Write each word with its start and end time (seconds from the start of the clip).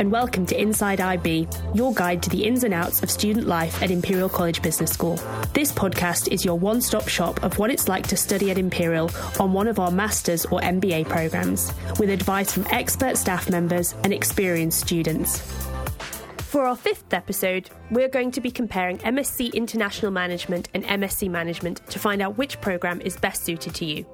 and 0.00 0.10
welcome 0.10 0.46
to 0.46 0.58
Inside 0.58 0.98
IB, 0.98 1.46
your 1.74 1.92
guide 1.92 2.22
to 2.22 2.30
the 2.30 2.46
ins 2.46 2.64
and 2.64 2.72
outs 2.72 3.02
of 3.02 3.10
student 3.10 3.46
life 3.46 3.82
at 3.82 3.90
Imperial 3.90 4.30
College 4.30 4.62
Business 4.62 4.90
School. 4.90 5.16
This 5.52 5.70
podcast 5.72 6.28
is 6.28 6.42
your 6.42 6.58
one 6.58 6.80
stop 6.80 7.06
shop 7.06 7.42
of 7.42 7.58
what 7.58 7.70
it's 7.70 7.86
like 7.86 8.06
to 8.06 8.16
study 8.16 8.50
at 8.50 8.56
Imperial 8.56 9.10
on 9.38 9.52
one 9.52 9.68
of 9.68 9.78
our 9.78 9.90
Masters 9.90 10.46
or 10.46 10.58
MBA 10.60 11.06
programs, 11.06 11.70
with 11.98 12.08
advice 12.08 12.50
from 12.50 12.66
expert 12.70 13.18
staff 13.18 13.50
members 13.50 13.94
and 14.02 14.14
experienced 14.14 14.80
students. 14.80 15.38
For 16.38 16.64
our 16.64 16.76
fifth 16.76 17.12
episode, 17.12 17.68
we're 17.90 18.08
going 18.08 18.30
to 18.30 18.40
be 18.40 18.50
comparing 18.50 18.96
MSc 19.00 19.52
International 19.52 20.10
Management 20.10 20.70
and 20.72 20.82
MSc 20.82 21.28
Management 21.28 21.86
to 21.90 21.98
find 21.98 22.22
out 22.22 22.38
which 22.38 22.58
program 22.62 23.02
is 23.02 23.18
best 23.18 23.44
suited 23.44 23.74
to 23.74 23.84
you. 23.84 24.06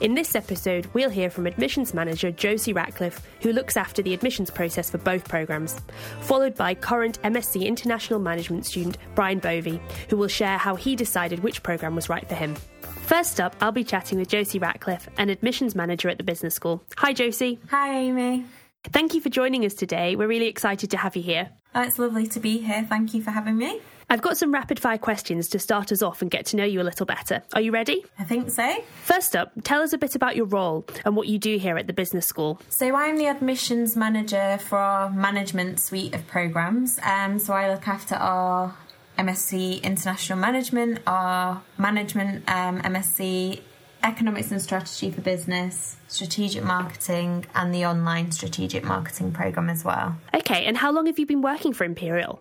In 0.00 0.14
this 0.14 0.34
episode, 0.34 0.86
we'll 0.92 1.10
hear 1.10 1.30
from 1.30 1.46
admissions 1.46 1.94
manager 1.94 2.30
Josie 2.30 2.72
Ratcliffe, 2.72 3.20
who 3.42 3.52
looks 3.52 3.76
after 3.76 4.02
the 4.02 4.14
admissions 4.14 4.50
process 4.50 4.90
for 4.90 4.98
both 4.98 5.28
programs, 5.28 5.76
followed 6.20 6.54
by 6.54 6.74
current 6.74 7.20
MSc 7.22 7.64
International 7.64 8.20
Management 8.20 8.66
student 8.66 8.98
Bryan 9.14 9.38
Bovey, 9.38 9.80
who 10.08 10.16
will 10.16 10.28
share 10.28 10.58
how 10.58 10.74
he 10.74 10.96
decided 10.96 11.40
which 11.40 11.62
program 11.62 11.94
was 11.94 12.08
right 12.08 12.28
for 12.28 12.34
him. 12.34 12.54
First 12.82 13.40
up, 13.40 13.56
I'll 13.60 13.72
be 13.72 13.84
chatting 13.84 14.18
with 14.18 14.28
Josie 14.28 14.58
Ratcliffe, 14.58 15.08
an 15.18 15.30
admissions 15.30 15.74
manager 15.74 16.08
at 16.08 16.18
the 16.18 16.24
business 16.24 16.54
school. 16.54 16.82
Hi, 16.98 17.12
Josie. 17.12 17.58
Hi, 17.70 17.92
Amy. 17.98 18.44
Thank 18.84 19.14
you 19.14 19.20
for 19.20 19.28
joining 19.28 19.64
us 19.64 19.74
today. 19.74 20.16
We're 20.16 20.28
really 20.28 20.46
excited 20.46 20.90
to 20.92 20.96
have 20.96 21.16
you 21.16 21.22
here. 21.22 21.50
Oh, 21.74 21.82
it's 21.82 21.98
lovely 21.98 22.26
to 22.28 22.40
be 22.40 22.58
here. 22.58 22.86
Thank 22.88 23.12
you 23.12 23.22
for 23.22 23.30
having 23.30 23.58
me. 23.58 23.80
I've 24.12 24.22
got 24.22 24.36
some 24.36 24.52
rapid 24.52 24.80
fire 24.80 24.98
questions 24.98 25.46
to 25.50 25.60
start 25.60 25.92
us 25.92 26.02
off 26.02 26.20
and 26.20 26.28
get 26.28 26.44
to 26.46 26.56
know 26.56 26.64
you 26.64 26.80
a 26.80 26.82
little 26.82 27.06
better. 27.06 27.42
Are 27.52 27.60
you 27.60 27.70
ready? 27.70 28.04
I 28.18 28.24
think 28.24 28.50
so. 28.50 28.82
First 29.04 29.36
up, 29.36 29.52
tell 29.62 29.82
us 29.82 29.92
a 29.92 29.98
bit 29.98 30.16
about 30.16 30.34
your 30.34 30.46
role 30.46 30.84
and 31.04 31.14
what 31.14 31.28
you 31.28 31.38
do 31.38 31.58
here 31.58 31.78
at 31.78 31.86
the 31.86 31.92
business 31.92 32.26
school. 32.26 32.60
So, 32.70 32.96
I'm 32.96 33.18
the 33.18 33.26
admissions 33.26 33.96
manager 33.96 34.58
for 34.58 34.78
our 34.78 35.10
management 35.10 35.78
suite 35.78 36.12
of 36.12 36.26
programs. 36.26 36.98
Um, 37.04 37.38
so, 37.38 37.52
I 37.52 37.72
look 37.72 37.86
after 37.86 38.16
our 38.16 38.74
MSc 39.16 39.80
International 39.84 40.40
Management, 40.40 40.98
our 41.06 41.62
management 41.78 42.48
um, 42.50 42.80
MSc 42.80 43.60
Economics 44.02 44.50
and 44.50 44.60
Strategy 44.60 45.12
for 45.12 45.20
Business, 45.20 45.98
Strategic 46.08 46.64
Marketing, 46.64 47.46
and 47.54 47.72
the 47.72 47.86
online 47.86 48.32
Strategic 48.32 48.82
Marketing 48.82 49.30
program 49.30 49.70
as 49.70 49.84
well. 49.84 50.16
Okay, 50.34 50.64
and 50.64 50.76
how 50.76 50.90
long 50.90 51.06
have 51.06 51.20
you 51.20 51.26
been 51.26 51.42
working 51.42 51.72
for 51.72 51.84
Imperial? 51.84 52.40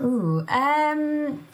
Ooh, 0.00 0.40
um, 0.48 1.44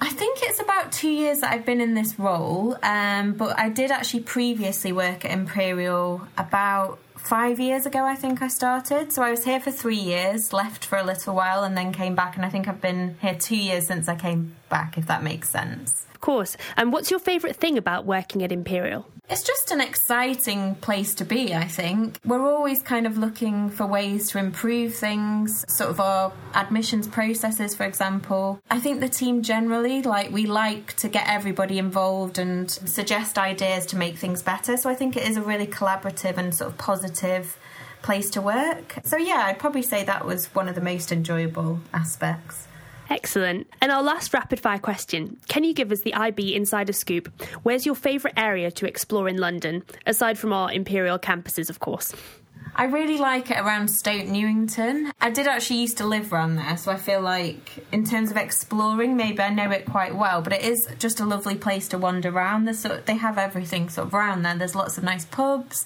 I 0.00 0.08
think 0.08 0.38
it's 0.42 0.60
about 0.60 0.92
two 0.92 1.10
years 1.10 1.40
that 1.40 1.52
I've 1.52 1.66
been 1.66 1.80
in 1.80 1.94
this 1.94 2.18
role, 2.18 2.78
um, 2.82 3.34
but 3.34 3.58
I 3.58 3.68
did 3.68 3.90
actually 3.90 4.20
previously 4.20 4.92
work 4.92 5.24
at 5.24 5.30
Imperial 5.30 6.22
about 6.38 6.98
five 7.16 7.60
years 7.60 7.86
ago, 7.86 8.04
I 8.04 8.14
think 8.14 8.40
I 8.40 8.48
started. 8.48 9.12
So 9.12 9.22
I 9.22 9.30
was 9.30 9.44
here 9.44 9.60
for 9.60 9.70
three 9.70 9.98
years, 9.98 10.52
left 10.52 10.84
for 10.84 10.98
a 10.98 11.04
little 11.04 11.34
while, 11.34 11.64
and 11.64 11.76
then 11.76 11.92
came 11.92 12.14
back. 12.14 12.36
And 12.36 12.44
I 12.44 12.48
think 12.48 12.66
I've 12.66 12.80
been 12.80 13.16
here 13.20 13.34
two 13.34 13.56
years 13.56 13.86
since 13.86 14.08
I 14.08 14.16
came 14.16 14.56
back, 14.68 14.96
if 14.96 15.06
that 15.06 15.22
makes 15.22 15.50
sense. 15.50 16.06
Of 16.14 16.20
course. 16.20 16.56
And 16.76 16.92
what's 16.92 17.10
your 17.10 17.20
favourite 17.20 17.56
thing 17.56 17.76
about 17.76 18.06
working 18.06 18.42
at 18.42 18.52
Imperial? 18.52 19.06
It's 19.30 19.44
just 19.44 19.70
an 19.70 19.80
exciting 19.80 20.74
place 20.74 21.14
to 21.14 21.24
be, 21.24 21.54
I 21.54 21.68
think. 21.68 22.18
We're 22.24 22.44
always 22.50 22.82
kind 22.82 23.06
of 23.06 23.16
looking 23.16 23.70
for 23.70 23.86
ways 23.86 24.28
to 24.30 24.38
improve 24.38 24.96
things, 24.96 25.64
sort 25.68 25.90
of 25.90 26.00
our 26.00 26.32
admissions 26.52 27.06
processes, 27.06 27.72
for 27.76 27.84
example. 27.84 28.60
I 28.68 28.80
think 28.80 28.98
the 28.98 29.08
team 29.08 29.42
generally, 29.42 30.02
like, 30.02 30.32
we 30.32 30.46
like 30.46 30.94
to 30.96 31.08
get 31.08 31.28
everybody 31.28 31.78
involved 31.78 32.38
and 32.38 32.68
suggest 32.68 33.38
ideas 33.38 33.86
to 33.86 33.96
make 33.96 34.18
things 34.18 34.42
better. 34.42 34.76
So 34.76 34.90
I 34.90 34.96
think 34.96 35.16
it 35.16 35.28
is 35.28 35.36
a 35.36 35.42
really 35.42 35.68
collaborative 35.68 36.36
and 36.36 36.52
sort 36.52 36.72
of 36.72 36.76
positive 36.76 37.56
place 38.02 38.30
to 38.30 38.40
work. 38.40 38.96
So 39.04 39.16
yeah, 39.16 39.44
I'd 39.44 39.60
probably 39.60 39.82
say 39.82 40.02
that 40.02 40.24
was 40.24 40.46
one 40.56 40.68
of 40.68 40.74
the 40.74 40.80
most 40.80 41.12
enjoyable 41.12 41.78
aspects. 41.94 42.66
Excellent. 43.10 43.66
And 43.80 43.90
our 43.90 44.02
last 44.02 44.32
rapid 44.32 44.60
fire 44.60 44.78
question 44.78 45.36
Can 45.48 45.64
you 45.64 45.74
give 45.74 45.90
us 45.90 46.02
the 46.02 46.14
IB 46.14 46.54
insider 46.54 46.92
scoop? 46.92 47.28
Where's 47.64 47.84
your 47.84 47.96
favourite 47.96 48.38
area 48.38 48.70
to 48.70 48.86
explore 48.86 49.28
in 49.28 49.36
London, 49.36 49.82
aside 50.06 50.38
from 50.38 50.52
our 50.52 50.72
Imperial 50.72 51.18
campuses, 51.18 51.68
of 51.68 51.80
course? 51.80 52.14
I 52.76 52.84
really 52.84 53.18
like 53.18 53.50
it 53.50 53.58
around 53.58 53.88
Stoke 53.88 54.26
Newington. 54.26 55.10
I 55.20 55.30
did 55.30 55.48
actually 55.48 55.80
used 55.80 55.98
to 55.98 56.06
live 56.06 56.32
around 56.32 56.54
there, 56.54 56.76
so 56.76 56.92
I 56.92 56.96
feel 56.96 57.20
like 57.20 57.84
in 57.90 58.04
terms 58.04 58.30
of 58.30 58.36
exploring, 58.36 59.16
maybe 59.16 59.40
I 59.40 59.50
know 59.50 59.72
it 59.72 59.86
quite 59.86 60.14
well. 60.14 60.40
But 60.40 60.52
it 60.52 60.62
is 60.62 60.88
just 61.00 61.18
a 61.18 61.24
lovely 61.24 61.56
place 61.56 61.88
to 61.88 61.98
wander 61.98 62.30
around. 62.30 62.72
Sort 62.76 63.00
of, 63.00 63.06
they 63.06 63.16
have 63.16 63.38
everything 63.38 63.88
sort 63.88 64.06
of 64.06 64.14
around 64.14 64.42
there. 64.42 64.56
There's 64.56 64.76
lots 64.76 64.96
of 64.96 65.04
nice 65.04 65.24
pubs 65.24 65.84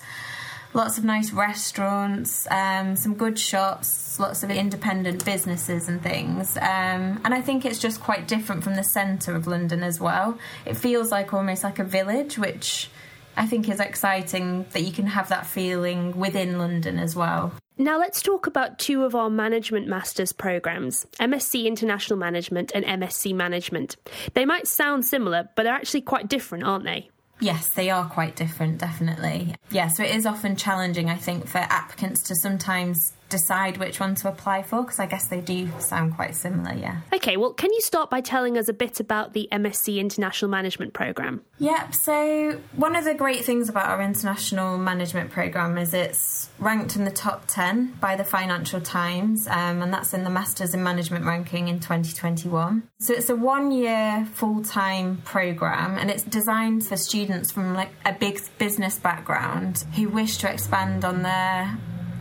lots 0.74 0.98
of 0.98 1.04
nice 1.04 1.32
restaurants, 1.32 2.46
um, 2.50 2.96
some 2.96 3.14
good 3.14 3.38
shops, 3.38 4.18
lots 4.18 4.42
of 4.42 4.50
independent 4.50 5.24
businesses 5.24 5.88
and 5.88 6.02
things. 6.02 6.56
Um, 6.56 7.20
and 7.24 7.32
I 7.32 7.40
think 7.40 7.64
it's 7.64 7.78
just 7.78 8.00
quite 8.00 8.28
different 8.28 8.64
from 8.64 8.74
the 8.74 8.84
centre 8.84 9.34
of 9.34 9.46
London 9.46 9.82
as 9.82 10.00
well. 10.00 10.38
It 10.66 10.76
feels 10.76 11.10
like 11.10 11.32
almost 11.32 11.64
like 11.64 11.78
a 11.78 11.84
village, 11.84 12.36
which 12.36 12.90
I 13.36 13.46
think 13.46 13.68
is 13.68 13.80
exciting 13.80 14.66
that 14.72 14.82
you 14.82 14.92
can 14.92 15.06
have 15.06 15.28
that 15.28 15.46
feeling 15.46 16.18
within 16.18 16.58
London 16.58 16.98
as 16.98 17.16
well. 17.16 17.52
Now, 17.76 17.98
let's 17.98 18.22
talk 18.22 18.46
about 18.46 18.78
two 18.78 19.02
of 19.02 19.16
our 19.16 19.28
management 19.28 19.88
masters 19.88 20.32
programs 20.32 21.06
MSc 21.18 21.64
International 21.64 22.16
Management 22.16 22.70
and 22.72 22.84
MSc 22.84 23.34
Management. 23.34 23.96
They 24.34 24.44
might 24.44 24.68
sound 24.68 25.04
similar, 25.04 25.48
but 25.56 25.64
they're 25.64 25.72
actually 25.72 26.02
quite 26.02 26.28
different, 26.28 26.64
aren't 26.64 26.84
they? 26.84 27.10
Yes, 27.40 27.68
they 27.68 27.90
are 27.90 28.06
quite 28.08 28.36
different, 28.36 28.78
definitely. 28.78 29.54
Yeah, 29.70 29.88
so 29.88 30.02
it 30.02 30.14
is 30.14 30.24
often 30.24 30.56
challenging, 30.56 31.10
I 31.10 31.16
think, 31.16 31.46
for 31.46 31.58
applicants 31.58 32.22
to 32.28 32.34
sometimes 32.36 33.12
decide 33.34 33.78
which 33.78 33.98
one 33.98 34.14
to 34.14 34.28
apply 34.28 34.62
for 34.62 34.82
because 34.82 35.00
I 35.00 35.06
guess 35.06 35.26
they 35.26 35.40
do 35.40 35.68
sound 35.80 36.14
quite 36.14 36.36
similar, 36.36 36.72
yeah. 36.72 37.00
Okay, 37.12 37.36
well, 37.36 37.52
can 37.52 37.72
you 37.72 37.80
start 37.80 38.08
by 38.08 38.20
telling 38.20 38.56
us 38.56 38.68
a 38.68 38.72
bit 38.72 39.00
about 39.00 39.32
the 39.32 39.48
MSc 39.50 39.98
International 39.98 40.48
Management 40.48 40.92
Programme? 40.92 41.42
Yep, 41.58 41.94
so 41.94 42.60
one 42.76 42.94
of 42.94 43.04
the 43.04 43.14
great 43.14 43.44
things 43.44 43.68
about 43.68 43.88
our 43.88 44.00
International 44.02 44.78
Management 44.78 45.30
Programme 45.30 45.76
is 45.78 45.92
it's 45.94 46.48
ranked 46.60 46.94
in 46.94 47.04
the 47.04 47.10
top 47.10 47.44
10 47.48 47.94
by 48.00 48.14
the 48.14 48.24
Financial 48.24 48.80
Times, 48.80 49.48
um, 49.48 49.82
and 49.82 49.92
that's 49.92 50.14
in 50.14 50.22
the 50.22 50.30
Masters 50.30 50.72
in 50.72 50.84
Management 50.84 51.24
ranking 51.24 51.66
in 51.66 51.80
2021. 51.80 52.84
So 53.00 53.14
it's 53.14 53.28
a 53.28 53.36
one 53.36 53.72
year 53.72 54.28
full 54.34 54.62
time 54.62 55.22
programme 55.24 55.98
and 55.98 56.10
it's 56.10 56.22
designed 56.22 56.86
for 56.86 56.96
students 56.96 57.50
from 57.50 57.74
like 57.74 57.90
a 58.04 58.12
big 58.12 58.40
business 58.58 58.98
background 58.98 59.84
who 59.96 60.08
wish 60.08 60.38
to 60.38 60.50
expand 60.50 61.04
on 61.04 61.22
their 61.22 61.76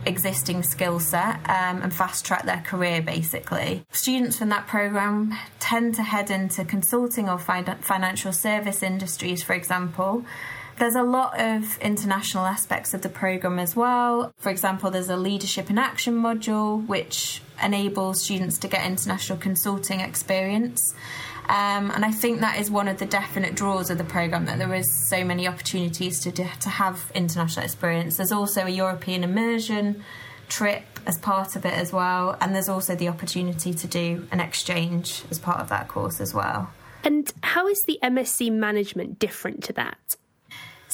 existing 0.06 0.62
skill 0.62 1.00
set 1.00 1.36
um, 1.48 1.82
and 1.82 1.92
fast 1.92 2.24
track 2.24 2.44
their 2.44 2.62
career 2.62 3.02
basically. 3.02 3.84
Students 3.90 4.38
from 4.38 4.48
that 4.50 4.66
program 4.66 5.34
tend 5.60 5.94
to 5.96 6.02
head 6.02 6.30
into 6.30 6.64
consulting 6.64 7.28
or 7.28 7.38
financial 7.38 8.32
service 8.32 8.82
industries, 8.82 9.42
for 9.42 9.54
example. 9.54 10.24
There's 10.76 10.96
a 10.96 11.04
lot 11.04 11.40
of 11.40 11.78
international 11.78 12.46
aspects 12.46 12.94
of 12.94 13.02
the 13.02 13.08
program 13.08 13.60
as 13.60 13.76
well. 13.76 14.32
For 14.38 14.50
example, 14.50 14.90
there's 14.90 15.08
a 15.08 15.16
leadership 15.16 15.70
in 15.70 15.78
action 15.78 16.14
module 16.14 16.84
which 16.86 17.40
enables 17.62 18.24
students 18.24 18.58
to 18.58 18.68
get 18.68 18.84
international 18.84 19.38
consulting 19.38 20.00
experience. 20.00 20.92
Um, 21.48 21.90
and 21.90 22.04
I 22.04 22.10
think 22.10 22.40
that 22.40 22.58
is 22.58 22.70
one 22.70 22.88
of 22.88 22.98
the 22.98 23.06
definite 23.06 23.54
draws 23.54 23.90
of 23.90 23.98
the 23.98 24.04
program 24.04 24.46
that 24.46 24.58
there 24.58 24.72
is 24.74 24.90
so 25.08 25.24
many 25.24 25.46
opportunities 25.46 26.20
to 26.20 26.32
to 26.32 26.68
have 26.68 27.10
international 27.14 27.64
experience. 27.64 28.16
There's 28.16 28.32
also 28.32 28.62
a 28.62 28.70
European 28.70 29.24
immersion 29.24 30.02
trip 30.48 30.84
as 31.06 31.18
part 31.18 31.56
of 31.56 31.64
it 31.66 31.74
as 31.74 31.92
well, 31.92 32.36
and 32.40 32.54
there's 32.54 32.68
also 32.68 32.94
the 32.94 33.08
opportunity 33.08 33.74
to 33.74 33.86
do 33.86 34.26
an 34.32 34.40
exchange 34.40 35.22
as 35.30 35.38
part 35.38 35.60
of 35.60 35.68
that 35.68 35.88
course 35.88 36.20
as 36.20 36.32
well. 36.32 36.70
And 37.02 37.30
how 37.42 37.68
is 37.68 37.84
the 37.84 37.98
MSc 38.02 38.50
management 38.50 39.18
different 39.18 39.62
to 39.64 39.74
that? 39.74 40.16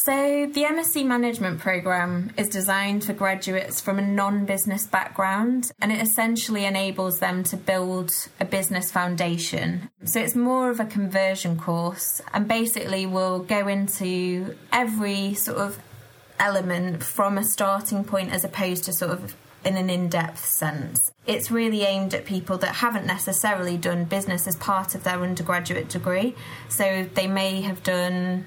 So, 0.03 0.47
the 0.47 0.63
MSc 0.63 1.05
Management 1.05 1.61
Programme 1.61 2.31
is 2.39 2.49
designed 2.49 3.05
for 3.05 3.13
graduates 3.13 3.83
from 3.83 3.99
a 3.99 4.03
non 4.03 4.47
business 4.47 4.87
background 4.87 5.73
and 5.79 5.93
it 5.93 6.01
essentially 6.01 6.65
enables 6.65 7.19
them 7.19 7.45
to 7.45 7.59
build 7.59 8.11
a 8.41 8.47
business 8.47 8.91
foundation. 8.91 9.91
So, 10.05 10.19
it's 10.21 10.35
more 10.35 10.71
of 10.71 10.81
a 10.81 10.87
conversion 10.87 11.59
course 11.59 12.23
and 12.33 12.49
basically 12.49 13.05
will 13.05 13.41
go 13.41 13.69
into 13.69 14.57
every 14.73 15.35
sort 15.35 15.59
of 15.59 15.79
element 16.39 17.05
from 17.05 17.37
a 17.37 17.45
starting 17.45 18.03
point 18.03 18.33
as 18.33 18.43
opposed 18.43 18.85
to 18.85 18.95
sort 18.95 19.11
of 19.11 19.37
in 19.67 19.77
an 19.77 19.91
in 19.91 20.09
depth 20.09 20.47
sense. 20.47 21.13
It's 21.27 21.51
really 21.51 21.83
aimed 21.83 22.15
at 22.15 22.25
people 22.25 22.57
that 22.57 22.77
haven't 22.77 23.05
necessarily 23.05 23.77
done 23.77 24.07
business 24.07 24.49
as 24.49 24.57
part 24.57 24.95
of 24.95 25.05
their 25.05 25.23
undergraduate 25.23 25.91
degree. 25.91 26.35
So, 26.71 27.07
they 27.13 27.27
may 27.27 27.61
have 27.61 27.83
done 27.83 28.47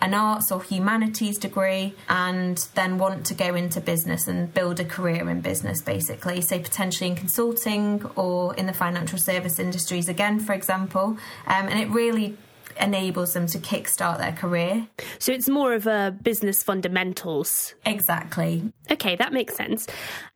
an 0.00 0.14
arts 0.14 0.50
or 0.50 0.62
humanities 0.62 1.38
degree 1.38 1.94
and 2.08 2.68
then 2.74 2.98
want 2.98 3.26
to 3.26 3.34
go 3.34 3.54
into 3.54 3.80
business 3.80 4.26
and 4.28 4.52
build 4.54 4.80
a 4.80 4.84
career 4.84 5.28
in 5.28 5.40
business 5.40 5.82
basically. 5.82 6.40
So 6.40 6.58
potentially 6.58 7.10
in 7.10 7.16
consulting 7.16 8.04
or 8.16 8.54
in 8.54 8.66
the 8.66 8.72
financial 8.72 9.18
service 9.18 9.58
industries 9.58 10.08
again 10.08 10.40
for 10.40 10.52
example. 10.52 11.18
Um, 11.46 11.68
and 11.68 11.78
it 11.78 11.88
really 11.88 12.36
enables 12.82 13.32
them 13.32 13.46
to 13.48 13.58
kickstart 13.58 14.18
their 14.18 14.32
career. 14.32 14.86
So 15.18 15.32
it's 15.32 15.48
more 15.48 15.74
of 15.74 15.86
a 15.86 16.16
business 16.22 16.62
fundamentals. 16.62 17.74
Exactly. 17.84 18.72
Okay, 18.90 19.16
that 19.16 19.32
makes 19.32 19.54
sense. 19.54 19.86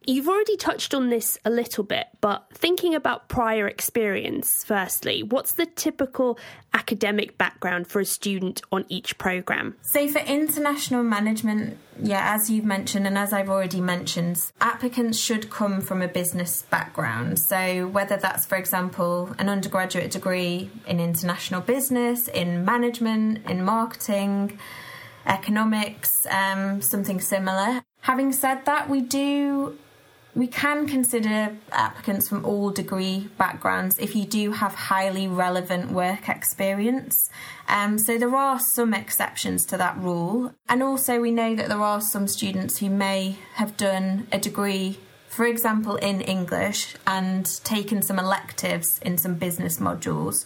You've 0.07 0.29
already 0.29 0.57
touched 0.57 0.95
on 0.95 1.09
this 1.09 1.39
a 1.45 1.51
little 1.51 1.83
bit, 1.83 2.07
but 2.21 2.47
thinking 2.53 2.95
about 2.95 3.29
prior 3.29 3.67
experience, 3.67 4.63
firstly, 4.65 5.23
what's 5.23 5.55
the 5.55 5.67
typical 5.67 6.39
academic 6.75 7.39
background 7.39 7.87
for 7.87 8.01
a 8.01 8.05
student 8.05 8.61
on 8.71 8.85
each 8.89 9.17
programme? 9.17 9.77
So, 9.83 10.07
for 10.09 10.19
international 10.19 11.03
management, 11.03 11.79
yeah, 12.03 12.35
as 12.35 12.51
you've 12.51 12.65
mentioned, 12.65 13.07
and 13.07 13.17
as 13.17 13.33
I've 13.33 13.49
already 13.49 13.81
mentioned, 13.81 14.39
applicants 14.61 15.19
should 15.19 15.51
come 15.51 15.81
from 15.81 16.03
a 16.03 16.09
business 16.09 16.63
background. 16.63 17.39
So, 17.39 17.87
whether 17.89 18.17
that's, 18.17 18.47
for 18.47 18.57
example, 18.57 19.35
an 19.39 19.49
undergraduate 19.49 20.11
degree 20.11 20.71
in 20.87 21.01
international 21.01 21.61
business, 21.61 22.29
in 22.29 22.65
management, 22.65 23.49
in 23.49 23.65
marketing, 23.65 24.59
economics, 25.27 26.11
um, 26.31 26.83
something 26.83 27.21
similar. 27.21 27.83
Having 28.01 28.33
said 28.33 28.65
that, 28.67 28.91
we 28.91 29.01
do 29.01 29.79
we 30.35 30.47
can 30.47 30.87
consider 30.87 31.57
applicants 31.71 32.29
from 32.29 32.45
all 32.45 32.71
degree 32.71 33.29
backgrounds 33.39 33.99
if 33.99 34.17
you 34.17 34.25
do 34.25 34.53
have 34.53 34.75
highly 34.75 35.29
relevant 35.29 35.93
work 35.93 36.29
experience. 36.29 37.31
Um, 37.69 37.99
so 37.99 38.19
there 38.19 38.35
are 38.35 38.59
some 38.59 38.93
exceptions 38.93 39.65
to 39.67 39.77
that 39.77 39.97
rule. 39.97 40.53
And 40.69 40.83
also, 40.83 41.21
we 41.21 41.31
know 41.31 41.55
that 41.55 41.69
there 41.69 41.81
are 41.81 42.01
some 42.01 42.27
students 42.27 42.79
who 42.79 42.91
may 42.91 43.37
have 43.55 43.77
done 43.77 44.27
a 44.33 44.39
degree, 44.39 44.99
for 45.35 45.47
example, 45.47 45.97
in 45.97 46.21
English 46.21 46.95
and 47.09 47.45
taken 47.65 48.03
some 48.03 48.21
electives 48.21 49.01
in 49.03 49.19
some 49.19 49.35
business 49.35 49.79
modules. 49.79 50.45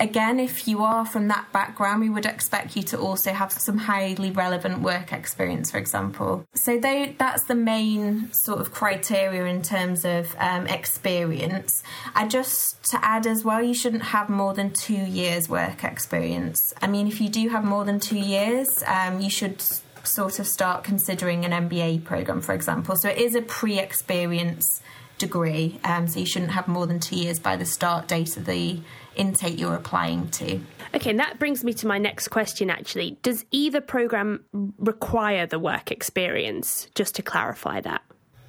Again, 0.00 0.40
if 0.40 0.66
you 0.66 0.82
are 0.82 1.06
from 1.06 1.28
that 1.28 1.52
background, 1.52 2.00
we 2.00 2.10
would 2.10 2.26
expect 2.26 2.74
you 2.74 2.82
to 2.82 2.98
also 2.98 3.32
have 3.32 3.52
some 3.52 3.78
highly 3.78 4.32
relevant 4.32 4.80
work 4.80 5.12
experience, 5.12 5.70
for 5.70 5.78
example. 5.78 6.44
So 6.54 6.80
they, 6.80 7.14
that's 7.16 7.44
the 7.44 7.54
main 7.54 8.32
sort 8.32 8.60
of 8.60 8.72
criteria 8.72 9.44
in 9.44 9.62
terms 9.62 10.04
of 10.04 10.34
um, 10.40 10.66
experience. 10.66 11.84
I 12.16 12.26
just 12.26 12.82
to 12.90 13.04
add 13.04 13.28
as 13.28 13.44
well, 13.44 13.62
you 13.62 13.74
shouldn't 13.74 14.02
have 14.02 14.28
more 14.28 14.52
than 14.52 14.72
two 14.72 14.94
years 14.94 15.48
work 15.48 15.84
experience. 15.84 16.74
I 16.82 16.88
mean, 16.88 17.06
if 17.06 17.20
you 17.20 17.28
do 17.28 17.48
have 17.50 17.64
more 17.64 17.84
than 17.84 18.00
two 18.00 18.18
years, 18.18 18.82
um, 18.88 19.20
you 19.20 19.30
should 19.30 19.62
sort 20.06 20.38
of 20.38 20.46
start 20.46 20.84
considering 20.84 21.44
an 21.44 21.68
MBA 21.68 22.04
program, 22.04 22.40
for 22.40 22.54
example. 22.54 22.96
So 22.96 23.08
it 23.08 23.18
is 23.18 23.34
a 23.34 23.42
pre-experience 23.42 24.82
degree, 25.18 25.78
um, 25.84 26.08
so 26.08 26.20
you 26.20 26.26
shouldn't 26.26 26.52
have 26.52 26.68
more 26.68 26.86
than 26.86 27.00
two 27.00 27.16
years 27.16 27.38
by 27.38 27.56
the 27.56 27.64
start 27.64 28.08
date 28.08 28.36
of 28.36 28.46
the 28.46 28.80
intake 29.16 29.58
you're 29.58 29.74
applying 29.74 30.28
to. 30.28 30.60
Okay, 30.94 31.10
and 31.10 31.18
that 31.20 31.38
brings 31.38 31.64
me 31.64 31.72
to 31.74 31.86
my 31.86 31.98
next 31.98 32.28
question 32.28 32.70
actually. 32.70 33.18
Does 33.22 33.44
either 33.50 33.80
program 33.80 34.44
require 34.78 35.46
the 35.46 35.58
work 35.58 35.90
experience? 35.90 36.88
Just 36.94 37.14
to 37.16 37.22
clarify 37.22 37.80
that. 37.80 38.02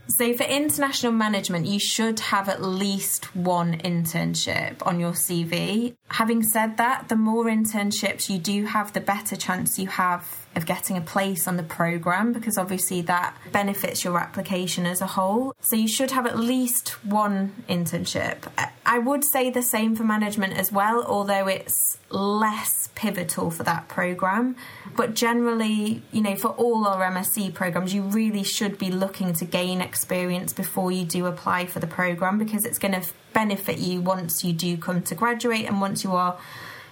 So, 0.07 0.33
for 0.33 0.43
international 0.43 1.11
management, 1.11 1.65
you 1.65 1.79
should 1.79 2.19
have 2.19 2.47
at 2.47 2.61
least 2.61 3.35
one 3.35 3.79
internship 3.79 4.85
on 4.85 4.99
your 4.99 5.13
CV. 5.13 5.95
Having 6.09 6.43
said 6.43 6.77
that, 6.77 7.09
the 7.09 7.15
more 7.15 7.45
internships 7.45 8.29
you 8.29 8.37
do 8.37 8.65
have, 8.65 8.93
the 8.93 9.01
better 9.01 9.35
chance 9.35 9.79
you 9.79 9.87
have 9.87 10.45
of 10.55 10.65
getting 10.65 10.95
a 10.95 11.01
place 11.01 11.47
on 11.47 11.57
the 11.57 11.63
program 11.63 12.31
because 12.31 12.57
obviously 12.57 13.01
that 13.01 13.35
benefits 13.51 14.03
your 14.03 14.17
application 14.17 14.85
as 14.85 15.01
a 15.01 15.07
whole. 15.07 15.53
So 15.59 15.75
you 15.75 15.87
should 15.87 16.11
have 16.11 16.25
at 16.25 16.39
least 16.39 17.03
one 17.03 17.53
internship. 17.67 18.47
I 18.85 18.99
would 18.99 19.23
say 19.23 19.49
the 19.49 19.63
same 19.63 19.95
for 19.95 20.03
management 20.03 20.53
as 20.53 20.71
well, 20.71 21.03
although 21.03 21.47
it's 21.47 21.97
less 22.11 22.89
pivotal 22.93 23.49
for 23.49 23.63
that 23.63 23.87
program. 23.87 24.55
But 24.95 25.15
generally, 25.15 26.03
you 26.11 26.21
know, 26.21 26.35
for 26.35 26.49
all 26.49 26.85
our 26.85 27.01
MSc 27.11 27.53
programs, 27.55 27.93
you 27.93 28.03
really 28.03 28.43
should 28.43 28.77
be 28.77 28.91
looking 28.91 29.33
to 29.33 29.45
gain 29.45 29.81
experience 29.81 30.53
before 30.53 30.91
you 30.91 31.03
do 31.03 31.25
apply 31.25 31.65
for 31.65 31.79
the 31.79 31.87
program 31.87 32.37
because 32.37 32.63
it's 32.63 32.77
going 32.77 32.93
to 32.93 33.03
benefit 33.33 33.79
you 33.79 34.01
once 34.01 34.43
you 34.43 34.53
do 34.53 34.77
come 34.77 35.01
to 35.01 35.15
graduate 35.15 35.65
and 35.65 35.81
once 35.81 36.03
you 36.03 36.11
are 36.11 36.37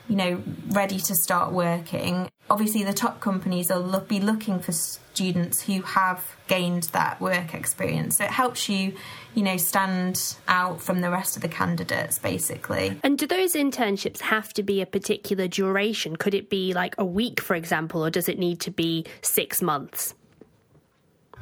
you 0.07 0.15
know, 0.15 0.43
ready 0.69 0.99
to 0.99 1.15
start 1.15 1.51
working. 1.51 2.29
Obviously, 2.49 2.83
the 2.83 2.93
top 2.93 3.21
companies 3.21 3.69
will 3.69 3.81
look, 3.81 4.07
be 4.07 4.19
looking 4.19 4.59
for 4.59 4.71
students 4.73 5.61
who 5.61 5.81
have 5.81 6.35
gained 6.47 6.83
that 6.91 7.21
work 7.21 7.53
experience. 7.53 8.17
So 8.17 8.25
it 8.25 8.31
helps 8.31 8.67
you, 8.67 8.95
you 9.33 9.43
know, 9.43 9.57
stand 9.57 10.35
out 10.47 10.81
from 10.81 11.01
the 11.01 11.09
rest 11.09 11.35
of 11.35 11.41
the 11.41 11.47
candidates, 11.47 12.19
basically. 12.19 12.99
And 13.03 13.17
do 13.17 13.25
those 13.27 13.53
internships 13.53 14.19
have 14.19 14.53
to 14.53 14.63
be 14.63 14.81
a 14.81 14.85
particular 14.85 15.47
duration? 15.47 16.15
Could 16.15 16.33
it 16.33 16.49
be 16.49 16.73
like 16.73 16.95
a 16.97 17.05
week, 17.05 17.39
for 17.39 17.55
example, 17.55 18.03
or 18.03 18.09
does 18.09 18.27
it 18.27 18.37
need 18.37 18.59
to 18.61 18.71
be 18.71 19.05
six 19.21 19.61
months? 19.61 20.13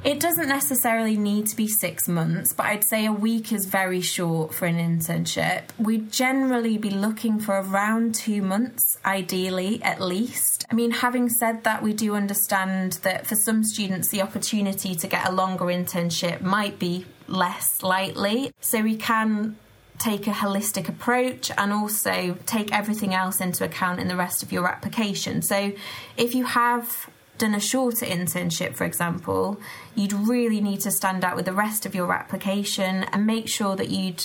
It 0.03 0.19
doesn't 0.19 0.47
necessarily 0.47 1.15
need 1.15 1.45
to 1.47 1.55
be 1.55 1.67
six 1.67 2.07
months, 2.07 2.53
but 2.53 2.65
I'd 2.65 2.83
say 2.83 3.05
a 3.05 3.11
week 3.13 3.53
is 3.53 3.67
very 3.67 4.01
short 4.01 4.51
for 4.51 4.65
an 4.65 4.77
internship. 4.77 5.65
We'd 5.77 6.11
generally 6.11 6.79
be 6.79 6.89
looking 6.89 7.39
for 7.39 7.61
around 7.61 8.15
two 8.15 8.41
months, 8.41 8.97
ideally, 9.05 9.79
at 9.83 10.01
least. 10.01 10.65
I 10.71 10.73
mean, 10.73 10.89
having 10.89 11.29
said 11.29 11.65
that, 11.65 11.83
we 11.83 11.93
do 11.93 12.15
understand 12.15 12.93
that 13.03 13.27
for 13.27 13.35
some 13.35 13.63
students, 13.63 14.09
the 14.09 14.23
opportunity 14.23 14.95
to 14.95 15.07
get 15.07 15.27
a 15.27 15.31
longer 15.31 15.65
internship 15.65 16.41
might 16.41 16.79
be 16.79 17.05
less 17.27 17.83
likely. 17.83 18.51
So 18.59 18.81
we 18.81 18.95
can 18.95 19.55
take 19.99 20.25
a 20.25 20.31
holistic 20.31 20.89
approach 20.89 21.51
and 21.59 21.71
also 21.71 22.35
take 22.47 22.73
everything 22.73 23.13
else 23.13 23.39
into 23.39 23.63
account 23.63 23.99
in 23.99 24.07
the 24.07 24.15
rest 24.15 24.41
of 24.41 24.51
your 24.51 24.67
application. 24.67 25.43
So 25.43 25.73
if 26.17 26.33
you 26.33 26.45
have 26.45 27.07
done 27.41 27.55
a 27.55 27.59
shorter 27.59 28.05
internship, 28.05 28.75
for 28.75 28.85
example, 28.85 29.59
you'd 29.95 30.13
really 30.13 30.61
need 30.61 30.79
to 30.81 30.91
stand 30.91 31.23
out 31.23 31.35
with 31.35 31.45
the 31.45 31.53
rest 31.53 31.87
of 31.87 31.95
your 31.95 32.13
application 32.13 33.03
and 33.11 33.25
make 33.25 33.49
sure 33.49 33.75
that 33.75 33.89
you'd 33.89 34.23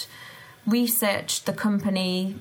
researched 0.66 1.46
the 1.46 1.52
company 1.54 2.36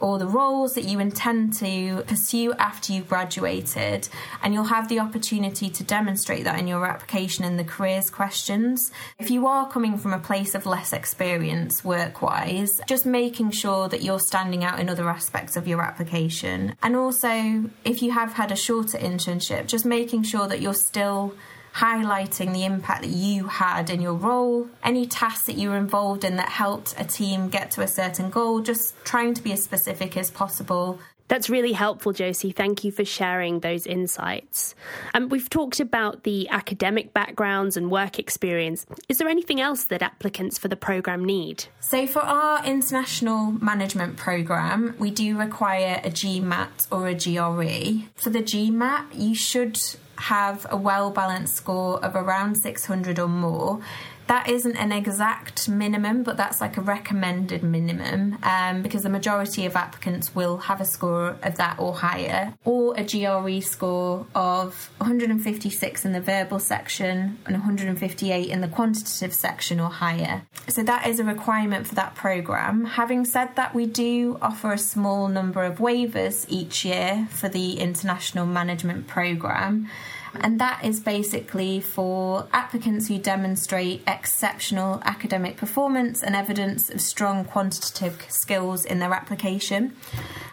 or 0.00 0.18
the 0.18 0.26
roles 0.26 0.74
that 0.74 0.84
you 0.84 1.00
intend 1.00 1.52
to 1.54 2.02
pursue 2.06 2.52
after 2.54 2.92
you've 2.92 3.08
graduated, 3.08 4.08
and 4.42 4.54
you'll 4.54 4.64
have 4.64 4.88
the 4.88 5.00
opportunity 5.00 5.68
to 5.70 5.82
demonstrate 5.82 6.44
that 6.44 6.58
in 6.58 6.66
your 6.66 6.86
application 6.86 7.44
in 7.44 7.56
the 7.56 7.64
careers 7.64 8.10
questions. 8.10 8.90
If 9.18 9.30
you 9.30 9.46
are 9.46 9.68
coming 9.68 9.98
from 9.98 10.12
a 10.12 10.18
place 10.18 10.54
of 10.54 10.66
less 10.66 10.92
experience 10.92 11.84
work 11.84 12.22
wise, 12.22 12.80
just 12.86 13.06
making 13.06 13.50
sure 13.50 13.88
that 13.88 14.02
you're 14.02 14.20
standing 14.20 14.64
out 14.64 14.78
in 14.78 14.88
other 14.88 15.08
aspects 15.08 15.56
of 15.56 15.66
your 15.66 15.82
application. 15.82 16.74
And 16.82 16.96
also, 16.96 17.64
if 17.84 18.02
you 18.02 18.12
have 18.12 18.32
had 18.34 18.52
a 18.52 18.56
shorter 18.56 18.98
internship, 18.98 19.66
just 19.66 19.84
making 19.84 20.22
sure 20.22 20.46
that 20.48 20.60
you're 20.60 20.74
still 20.74 21.34
highlighting 21.78 22.52
the 22.52 22.64
impact 22.64 23.02
that 23.02 23.10
you 23.10 23.46
had 23.46 23.88
in 23.88 24.00
your 24.00 24.14
role, 24.14 24.68
any 24.82 25.06
tasks 25.06 25.46
that 25.46 25.56
you 25.56 25.70
were 25.70 25.76
involved 25.76 26.24
in 26.24 26.36
that 26.36 26.48
helped 26.48 26.94
a 26.98 27.04
team 27.04 27.48
get 27.48 27.70
to 27.70 27.82
a 27.82 27.88
certain 27.88 28.30
goal, 28.30 28.60
just 28.60 28.94
trying 29.04 29.32
to 29.34 29.42
be 29.42 29.52
as 29.52 29.62
specific 29.62 30.16
as 30.16 30.30
possible. 30.30 30.98
That's 31.28 31.50
really 31.50 31.72
helpful, 31.72 32.12
Josie. 32.12 32.52
Thank 32.52 32.84
you 32.84 32.90
for 32.90 33.04
sharing 33.04 33.60
those 33.60 33.86
insights. 33.86 34.74
Um, 35.12 35.28
we've 35.28 35.50
talked 35.50 35.78
about 35.78 36.24
the 36.24 36.48
academic 36.48 37.12
backgrounds 37.12 37.76
and 37.76 37.90
work 37.90 38.18
experience. 38.18 38.86
Is 39.10 39.18
there 39.18 39.28
anything 39.28 39.60
else 39.60 39.84
that 39.84 40.02
applicants 40.02 40.56
for 40.56 40.68
the 40.68 40.76
programme 40.76 41.24
need? 41.24 41.66
So, 41.80 42.06
for 42.06 42.20
our 42.20 42.64
international 42.64 43.52
management 43.52 44.16
programme, 44.16 44.96
we 44.98 45.10
do 45.10 45.36
require 45.36 46.00
a 46.02 46.08
GMAT 46.08 46.88
or 46.90 47.06
a 47.06 47.14
GRE. 47.14 48.08
For 48.16 48.30
the 48.30 48.42
GMAT, 48.42 49.04
you 49.12 49.34
should 49.34 49.78
have 50.18 50.66
a 50.70 50.76
well 50.76 51.10
balanced 51.10 51.54
score 51.54 52.04
of 52.04 52.14
around 52.16 52.56
600 52.56 53.18
or 53.18 53.28
more. 53.28 53.80
That 54.28 54.46
isn't 54.46 54.76
an 54.76 54.92
exact 54.92 55.70
minimum, 55.70 56.22
but 56.22 56.36
that's 56.36 56.60
like 56.60 56.76
a 56.76 56.82
recommended 56.82 57.62
minimum 57.62 58.36
um, 58.42 58.82
because 58.82 59.02
the 59.02 59.08
majority 59.08 59.64
of 59.64 59.74
applicants 59.74 60.34
will 60.34 60.58
have 60.58 60.82
a 60.82 60.84
score 60.84 61.36
of 61.42 61.56
that 61.56 61.78
or 61.78 61.94
higher, 61.94 62.52
or 62.66 62.94
a 62.98 63.04
GRE 63.04 63.62
score 63.62 64.26
of 64.34 64.90
156 64.98 66.04
in 66.04 66.12
the 66.12 66.20
verbal 66.20 66.58
section 66.58 67.38
and 67.46 67.56
158 67.56 68.50
in 68.50 68.60
the 68.60 68.68
quantitative 68.68 69.32
section 69.32 69.80
or 69.80 69.88
higher. 69.88 70.42
So 70.68 70.82
that 70.82 71.06
is 71.06 71.20
a 71.20 71.24
requirement 71.24 71.86
for 71.86 71.94
that 71.94 72.14
programme. 72.14 72.84
Having 72.84 73.24
said 73.24 73.56
that, 73.56 73.74
we 73.74 73.86
do 73.86 74.38
offer 74.42 74.74
a 74.74 74.78
small 74.78 75.28
number 75.28 75.62
of 75.62 75.78
waivers 75.78 76.44
each 76.50 76.84
year 76.84 77.26
for 77.30 77.48
the 77.48 77.80
International 77.80 78.44
Management 78.44 79.06
Programme 79.06 79.88
and 80.34 80.60
that 80.60 80.84
is 80.84 81.00
basically 81.00 81.80
for 81.80 82.46
applicants 82.52 83.08
who 83.08 83.18
demonstrate 83.18 84.02
exceptional 84.06 85.00
academic 85.04 85.56
performance 85.56 86.22
and 86.22 86.34
evidence 86.34 86.90
of 86.90 87.00
strong 87.00 87.44
quantitative 87.44 88.24
skills 88.28 88.84
in 88.84 88.98
their 88.98 89.12
application. 89.12 89.94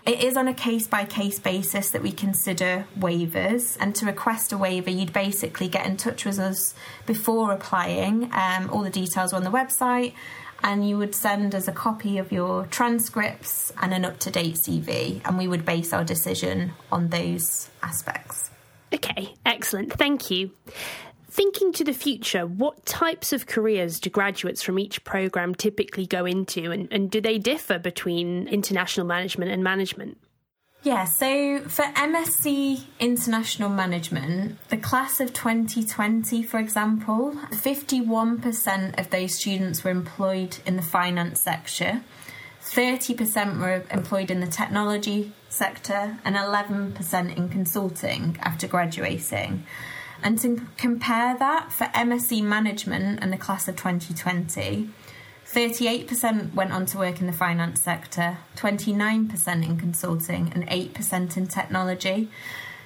It 0.06 0.24
is 0.24 0.38
on 0.38 0.48
a 0.48 0.54
case 0.54 0.88
by 0.88 1.06
case 1.06 1.40
basis 1.40 1.90
that 1.90 2.02
we 2.02 2.12
consider 2.12 2.86
waivers, 2.98 3.78
and 3.80 3.96
to 3.96 4.06
request 4.06 4.52
a 4.52 4.58
waiver, 4.58 4.90
you'd 4.90 5.14
basically 5.14 5.68
get 5.68 5.86
in 5.86 5.98
touch 5.98 6.26
with 6.26 6.40
us 6.40 6.76
before 7.06 7.52
applying. 7.52 8.30
Um, 8.34 8.70
all 8.72 8.84
the 8.84 8.90
details 8.90 9.34
are 9.34 9.38
on 9.38 9.44
the 9.44 9.50
website 9.50 10.14
and 10.64 10.88
you 10.88 10.98
would 10.98 11.14
send 11.14 11.54
us 11.54 11.68
a 11.68 11.72
copy 11.72 12.18
of 12.18 12.32
your 12.32 12.66
transcripts 12.68 13.72
and 13.82 13.94
an 13.94 14.04
up 14.04 14.18
to 14.20 14.32
date 14.32 14.56
CV, 14.56 15.22
and 15.26 15.38
we 15.38 15.48
would 15.48 15.64
base 15.66 15.94
our 15.94 16.04
decision 16.04 16.74
on 16.92 17.10
those 17.10 17.70
aspects. 17.84 18.50
Okay, 18.94 19.34
excellent. 19.46 19.94
Thank 19.94 20.32
you. 20.32 20.52
Thinking 21.30 21.74
to 21.74 21.84
the 21.84 21.94
future, 21.94 22.46
what 22.48 22.86
types 22.86 23.34
of 23.34 23.46
careers 23.46 24.00
do 24.00 24.10
graduates 24.10 24.64
from 24.64 24.80
each 24.80 25.04
programme 25.04 25.54
typically 25.54 26.06
go 26.06 26.26
into, 26.26 26.72
and, 26.72 26.88
and 26.94 27.12
do 27.12 27.20
they 27.20 27.38
differ 27.38 27.78
between 27.78 28.48
international 28.48 29.06
management 29.06 29.52
and 29.52 29.62
management? 29.62 30.18
Yeah, 30.86 31.06
so 31.06 31.62
for 31.62 31.82
MSc 31.82 32.84
International 33.00 33.70
Management, 33.70 34.60
the 34.70 34.78
class 34.78 35.20
of 35.20 35.34
2020, 35.34 36.44
for 36.44 36.60
example, 36.60 37.34
51% 37.50 39.00
of 39.00 39.10
those 39.10 39.34
students 39.34 39.84
were 39.84 39.90
employed 39.90 40.58
in 40.64 40.76
the 40.76 40.84
finance 40.84 41.42
sector, 41.42 42.04
30% 42.76 43.60
were 43.60 43.84
employed 43.90 44.30
in 44.30 44.42
the 44.42 44.48
technology 44.48 45.32
sector, 45.48 46.20
and 46.26 46.36
11% 46.36 47.38
in 47.38 47.48
consulting 47.48 48.38
after 48.42 48.68
graduating. 48.68 49.66
And 50.22 50.38
to 50.40 50.62
compare 50.76 51.38
that, 51.38 51.72
for 51.72 51.86
MSc 51.86 52.44
Management 52.44 53.20
and 53.22 53.32
the 53.32 53.38
class 53.38 53.70
of 53.70 53.78
2020, 53.78 54.90
38% 55.48 56.54
went 56.54 56.74
on 56.74 56.86
to 56.88 56.98
work 56.98 57.22
in 57.22 57.28
the 57.28 57.34
finance 57.34 57.82
sector, 57.82 58.40
29% 58.58 59.66
in 59.66 59.78
consulting, 59.78 60.52
and 60.54 60.68
8% 60.68 61.38
in 61.38 61.48
technology. 61.48 62.30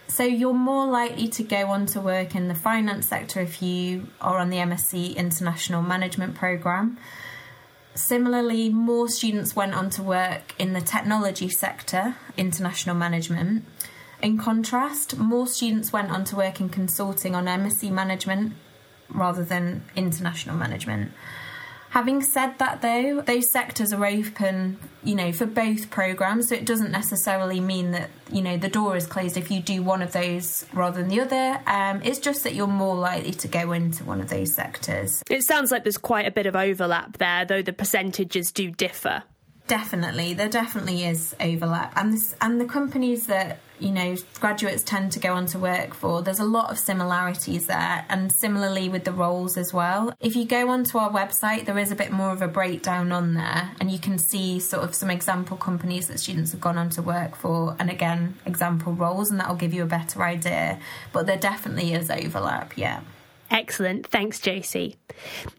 So 0.08 0.24
you're 0.24 0.54
more 0.54 0.86
likely 0.86 1.30
to 1.30 1.44
go 1.44 1.68
on 1.68 1.88
to 1.88 2.02
work 2.02 2.36
in 2.36 2.48
the 2.48 2.56
finance 2.56 3.08
sector 3.08 3.40
if 3.40 3.62
you 3.64 4.08
are 4.22 4.38
on 4.38 4.50
the 4.50 4.58
MSc 4.58 5.16
International 5.16 5.82
Management 5.82 6.36
Programme. 6.36 7.00
Similarly, 8.00 8.70
more 8.70 9.10
students 9.10 9.58
went 9.58 9.74
on 9.74 9.90
to 9.92 10.02
work 10.02 10.56
in 10.58 10.72
the 10.72 10.80
technology 10.80 11.50
sector, 11.50 12.16
international 12.38 12.96
management. 12.96 13.66
In 14.22 14.38
contrast, 14.38 15.18
more 15.18 15.46
students 15.46 15.92
went 15.92 16.10
on 16.10 16.24
to 16.26 16.38
work 16.38 16.62
in 16.62 16.70
consulting 16.70 17.36
on 17.36 17.46
MSc 17.46 17.92
management 17.92 18.54
rather 19.10 19.44
than 19.44 19.84
international 19.98 20.56
management. 20.56 21.12
Having 21.90 22.22
said 22.22 22.60
that, 22.60 22.82
though, 22.82 23.22
those 23.22 23.52
sectors 23.52 23.92
are 23.92 24.06
open, 24.06 24.78
you 25.04 25.16
know, 25.16 25.32
for 25.32 25.48
both 25.48 25.90
programs. 25.90 26.50
So 26.50 26.56
it 26.56 26.66
doesn't 26.66 26.92
necessarily 26.92 27.60
mean 27.60 27.92
that 27.92 28.12
you 28.32 28.44
know 28.44 28.58
the 28.58 28.70
door 28.70 28.96
is 28.96 29.08
closed 29.08 29.38
if 29.38 29.50
you 29.50 29.60
do 29.60 29.82
one 29.82 30.04
of 30.04 30.12
those 30.12 30.66
rather 30.72 31.02
than 31.02 31.10
the 31.10 31.22
other. 31.22 31.60
Um, 31.66 32.02
it's 32.04 32.20
just 32.20 32.44
that 32.44 32.54
you're 32.54 32.68
more 32.68 32.96
likely 32.96 33.32
to 33.32 33.48
go 33.48 33.72
into 33.72 34.04
one 34.04 34.22
of 34.22 34.30
those 34.30 34.54
sectors. 34.54 35.24
It 35.30 35.44
sounds 35.44 35.72
like 35.72 35.84
there's 35.84 35.98
quite 35.98 36.28
a 36.28 36.32
bit 36.32 36.46
of 36.46 36.56
overlap 36.56 37.18
there, 37.18 37.46
though 37.46 37.64
the 37.64 37.74
percentages 37.74 38.52
do 38.52 38.70
differ. 38.70 39.24
Definitely, 39.68 40.34
there 40.34 40.50
definitely 40.50 41.06
is 41.06 41.36
overlap, 41.40 41.94
and 41.96 42.14
this, 42.14 42.36
and 42.42 42.60
the 42.60 42.66
companies 42.66 43.28
that 43.28 43.60
you 43.80 43.92
know 43.92 44.16
graduates 44.40 44.84
tend 44.84 45.12
to 45.14 45.20
go 45.20 45.34
on 45.34 45.46
to 45.48 45.60
work 45.60 45.94
for. 45.94 46.22
There's 46.22 46.40
a 46.40 46.46
lot 46.46 46.72
of 46.72 46.78
similarities 46.78 47.68
there, 47.68 48.06
and 48.10 48.32
similarly 48.32 48.90
with 48.90 49.04
the 49.04 49.12
roles 49.12 49.58
as 49.58 49.74
well. 49.74 50.14
If 50.20 50.36
you 50.36 50.46
go 50.46 50.70
onto 50.70 50.98
our 50.98 51.12
website, 51.12 51.66
there 51.66 51.78
is 51.78 51.92
a 51.92 51.96
bit 51.96 52.12
more 52.12 52.32
of 52.32 52.42
a 52.42 52.48
breakdown 52.48 53.12
on 53.12 53.34
there, 53.34 53.72
and 53.80 53.92
you 53.92 54.00
can 54.00 54.18
see 54.18 54.60
sort 54.60 54.84
of 54.84 54.96
some 54.96 55.10
example 55.10 55.58
companies 55.58 56.08
that 56.08 56.20
students 56.20 56.52
have 56.52 56.62
gone 56.62 56.78
on 56.78 56.90
to 56.92 57.02
work 57.02 57.36
for, 57.36 57.76
and 57.80 57.90
again 57.90 58.38
example 58.46 58.94
roles, 58.94 59.32
and 59.32 59.40
that 59.40 59.48
will 59.48 59.56
give 59.56 59.74
you 59.74 59.84
a 59.84 59.88
better 59.88 60.24
idea. 60.24 60.80
But 61.12 61.26
there 61.26 61.38
definitely 61.38 61.94
is 61.94 62.10
overlap, 62.10 62.78
yeah. 62.78 63.02
Excellent. 63.52 64.08
Thanks, 64.08 64.40
Josie. 64.40 64.96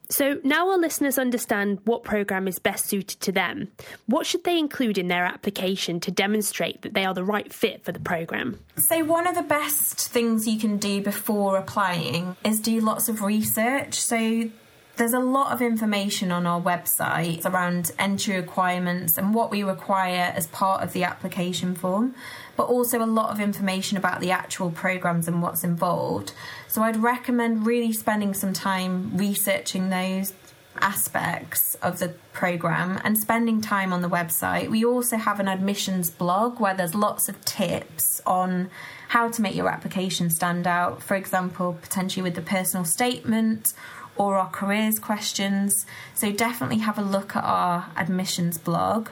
So 0.09 0.41
now 0.45 0.71
our 0.71 0.79
listeners 0.79 1.19
understand 1.19 1.81
what 1.85 2.05
programme 2.05 2.49
is 2.49 2.59
best 2.59 2.87
suited 2.87 3.21
to 3.21 3.33
them. 3.33 3.69
What 4.07 4.27
should 4.27 4.45
they 4.45 4.59
include 4.59 4.99
in 4.99 5.09
their 5.09 5.25
application 5.25 6.01
to 6.01 6.11
demonstrate 6.11 6.83
that 6.83 6.95
they 6.95 7.05
are 7.05 7.15
the 7.15 7.25
right 7.25 7.53
fit 7.53 7.85
for 7.85 7.93
the 7.93 8.01
programme? 8.01 8.61
So, 8.77 9.05
one 9.05 9.27
of 9.27 9.35
the 9.35 9.43
best 9.43 10.09
things 10.09 10.49
you 10.49 10.59
can 10.59 10.79
do 10.79 11.03
before 11.03 11.59
applying 11.59 12.37
is 12.45 12.61
do 12.61 12.81
lots 12.81 13.09
of 13.09 13.23
research. 13.23 13.95
So, 14.01 14.51
there's 15.01 15.15
a 15.15 15.19
lot 15.19 15.51
of 15.51 15.63
information 15.63 16.31
on 16.31 16.47
our 16.47 16.61
website 16.61 17.43
around 17.47 17.91
entry 17.99 18.37
requirements 18.37 19.17
and 19.17 19.33
what 19.33 19.51
we 19.51 19.63
require 19.63 20.31
as 20.37 20.47
part 20.49 20.83
of 20.83 20.93
the 20.93 21.05
application 21.05 21.75
form, 21.75 22.15
but 22.55 22.65
also 22.65 23.03
a 23.03 23.07
lot 23.07 23.31
of 23.31 23.41
information 23.41 23.97
about 23.97 24.21
the 24.21 24.31
actual 24.31 24.71
programs 24.71 25.27
and 25.27 25.41
what's 25.41 25.65
involved. 25.65 26.33
So 26.69 26.83
I'd 26.83 26.99
recommend 26.99 27.65
really 27.67 27.95
spending 27.95 28.35
some 28.35 28.53
time 28.53 29.17
researching 29.17 29.89
those 29.89 30.35
aspects 30.83 31.77
of 31.77 31.99
the 31.99 32.11
program 32.35 33.01
and 33.03 33.17
spending 33.17 33.63
time 33.63 33.95
on 33.95 34.03
the 34.03 34.09
website. 34.09 34.69
We 34.69 34.85
also 34.85 35.17
have 35.17 35.41
an 35.41 35.49
admissions 35.49 36.11
blog 36.11 36.61
where 36.61 36.75
there's 36.75 36.95
lots 36.95 37.31
of 37.31 37.43
tips 37.47 38.21
on 38.27 38.69
how 39.09 39.29
to 39.31 39.43
make 39.43 39.57
your 39.57 39.69
application 39.69 40.29
stand 40.29 40.67
out. 40.67 41.03
For 41.03 41.17
example, 41.17 41.79
potentially 41.81 42.23
with 42.23 42.35
the 42.35 42.43
personal 42.43 42.85
statement 42.85 43.73
or 44.17 44.37
our 44.37 44.51
careers 44.51 44.99
questions. 44.99 45.87
So 46.15 46.33
definitely 46.33 46.79
have 46.79 46.99
a 46.99 47.03
look 47.03 47.37
at 47.37 47.45
our 47.45 47.91
admissions 47.97 48.59
blog. 48.59 49.09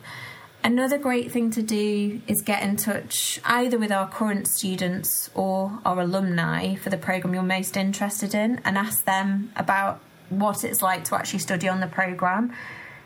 Another 0.65 0.99
great 0.99 1.31
thing 1.31 1.51
to 1.53 1.63
do 1.63 2.21
is 2.27 2.43
get 2.43 2.63
in 2.63 2.77
touch 2.77 3.41
either 3.45 3.79
with 3.79 3.93
our 3.93 4.09
current 4.09 4.49
students 4.49 5.31
or 5.35 5.79
our 5.85 6.01
alumni 6.01 6.75
for 6.75 6.91
the 6.91 6.99
programme 6.99 7.33
you're 7.33 7.43
most 7.45 7.77
interested 7.77 8.35
in 8.35 8.61
and 8.65 8.77
ask 8.77 9.05
them 9.05 9.53
about 9.57 10.01
what 10.31 10.65
it's 10.65 10.83
like 10.83 11.05
to 11.05 11.15
actually 11.15 11.39
study 11.39 11.69
on 11.69 11.81
the 11.81 11.87
programme. 11.87 12.53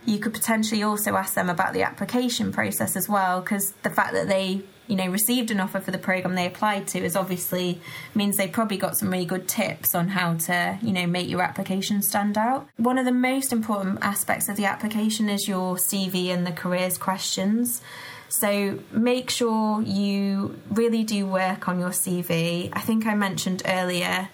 You 0.04 0.18
could 0.18 0.32
potentially 0.32 0.82
also 0.82 1.14
ask 1.14 1.34
them 1.34 1.48
about 1.48 1.74
the 1.74 1.82
application 1.82 2.52
process 2.52 2.96
as 2.96 3.08
well, 3.08 3.40
because 3.40 3.72
the 3.82 3.90
fact 3.90 4.14
that 4.14 4.28
they 4.28 4.62
you 4.92 4.98
know 4.98 5.06
received 5.06 5.50
an 5.50 5.58
offer 5.58 5.80
for 5.80 5.90
the 5.90 5.96
program 5.96 6.34
they 6.34 6.46
applied 6.46 6.86
to 6.86 6.98
is 6.98 7.16
obviously 7.16 7.80
means 8.14 8.36
they 8.36 8.46
probably 8.46 8.76
got 8.76 8.94
some 8.94 9.10
really 9.10 9.24
good 9.24 9.48
tips 9.48 9.94
on 9.94 10.08
how 10.08 10.34
to 10.34 10.78
you 10.82 10.92
know 10.92 11.06
make 11.06 11.30
your 11.30 11.40
application 11.40 12.02
stand 12.02 12.36
out. 12.36 12.68
One 12.76 12.98
of 12.98 13.06
the 13.06 13.18
most 13.30 13.54
important 13.54 14.00
aspects 14.02 14.50
of 14.50 14.56
the 14.58 14.66
application 14.66 15.30
is 15.30 15.48
your 15.48 15.76
cv 15.76 16.26
and 16.26 16.46
the 16.46 16.52
careers 16.52 16.98
questions. 16.98 17.80
So 18.28 18.80
make 18.92 19.30
sure 19.30 19.80
you 19.80 20.60
really 20.70 21.04
do 21.04 21.26
work 21.26 21.68
on 21.68 21.80
your 21.80 21.90
cv 21.90 22.68
i 22.74 22.80
think 22.80 23.06
i 23.06 23.14
mentioned 23.14 23.62
earlier 23.66 24.28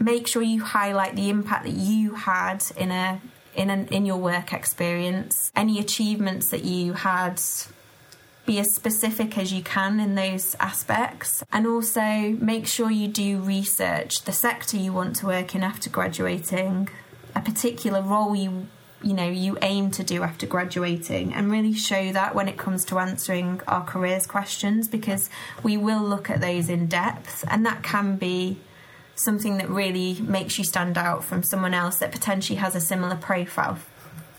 make 0.00 0.26
sure 0.26 0.42
you 0.42 0.62
highlight 0.62 1.14
the 1.14 1.28
impact 1.30 1.64
that 1.64 1.74
you 1.74 2.14
had 2.14 2.64
in 2.76 2.90
a 2.90 3.20
in 3.54 3.68
an, 3.70 3.88
in 3.88 4.06
your 4.06 4.16
work 4.16 4.52
experience 4.52 5.50
any 5.54 5.78
achievements 5.78 6.50
that 6.50 6.64
you 6.64 6.92
had 6.92 7.40
be 8.46 8.58
as 8.58 8.74
specific 8.74 9.36
as 9.38 9.52
you 9.52 9.62
can 9.62 10.00
in 10.00 10.14
those 10.14 10.56
aspects. 10.58 11.44
And 11.52 11.66
also 11.66 12.36
make 12.40 12.66
sure 12.66 12.90
you 12.90 13.08
do 13.08 13.40
research 13.40 14.22
the 14.24 14.32
sector 14.32 14.76
you 14.76 14.92
want 14.92 15.16
to 15.16 15.26
work 15.26 15.54
in 15.54 15.62
after 15.62 15.90
graduating 15.90 16.88
a 17.34 17.40
particular 17.40 18.02
role 18.02 18.34
you 18.34 18.66
you 19.02 19.14
know 19.14 19.28
you 19.28 19.56
aim 19.62 19.90
to 19.90 20.04
do 20.04 20.22
after 20.22 20.46
graduating 20.46 21.32
and 21.32 21.50
really 21.50 21.72
show 21.72 22.12
that 22.12 22.34
when 22.34 22.48
it 22.48 22.58
comes 22.58 22.84
to 22.84 22.98
answering 22.98 23.60
our 23.66 23.84
careers 23.84 24.26
questions 24.26 24.88
because 24.88 25.30
we 25.62 25.76
will 25.76 26.02
look 26.02 26.28
at 26.28 26.40
those 26.40 26.68
in 26.68 26.86
depth 26.86 27.44
and 27.48 27.64
that 27.64 27.82
can 27.82 28.16
be 28.16 28.58
something 29.14 29.58
that 29.58 29.68
really 29.68 30.20
makes 30.22 30.58
you 30.58 30.64
stand 30.64 30.96
out 30.98 31.24
from 31.24 31.42
someone 31.42 31.74
else 31.74 31.98
that 31.98 32.12
potentially 32.12 32.58
has 32.58 32.74
a 32.74 32.80
similar 32.80 33.16
profile 33.16 33.78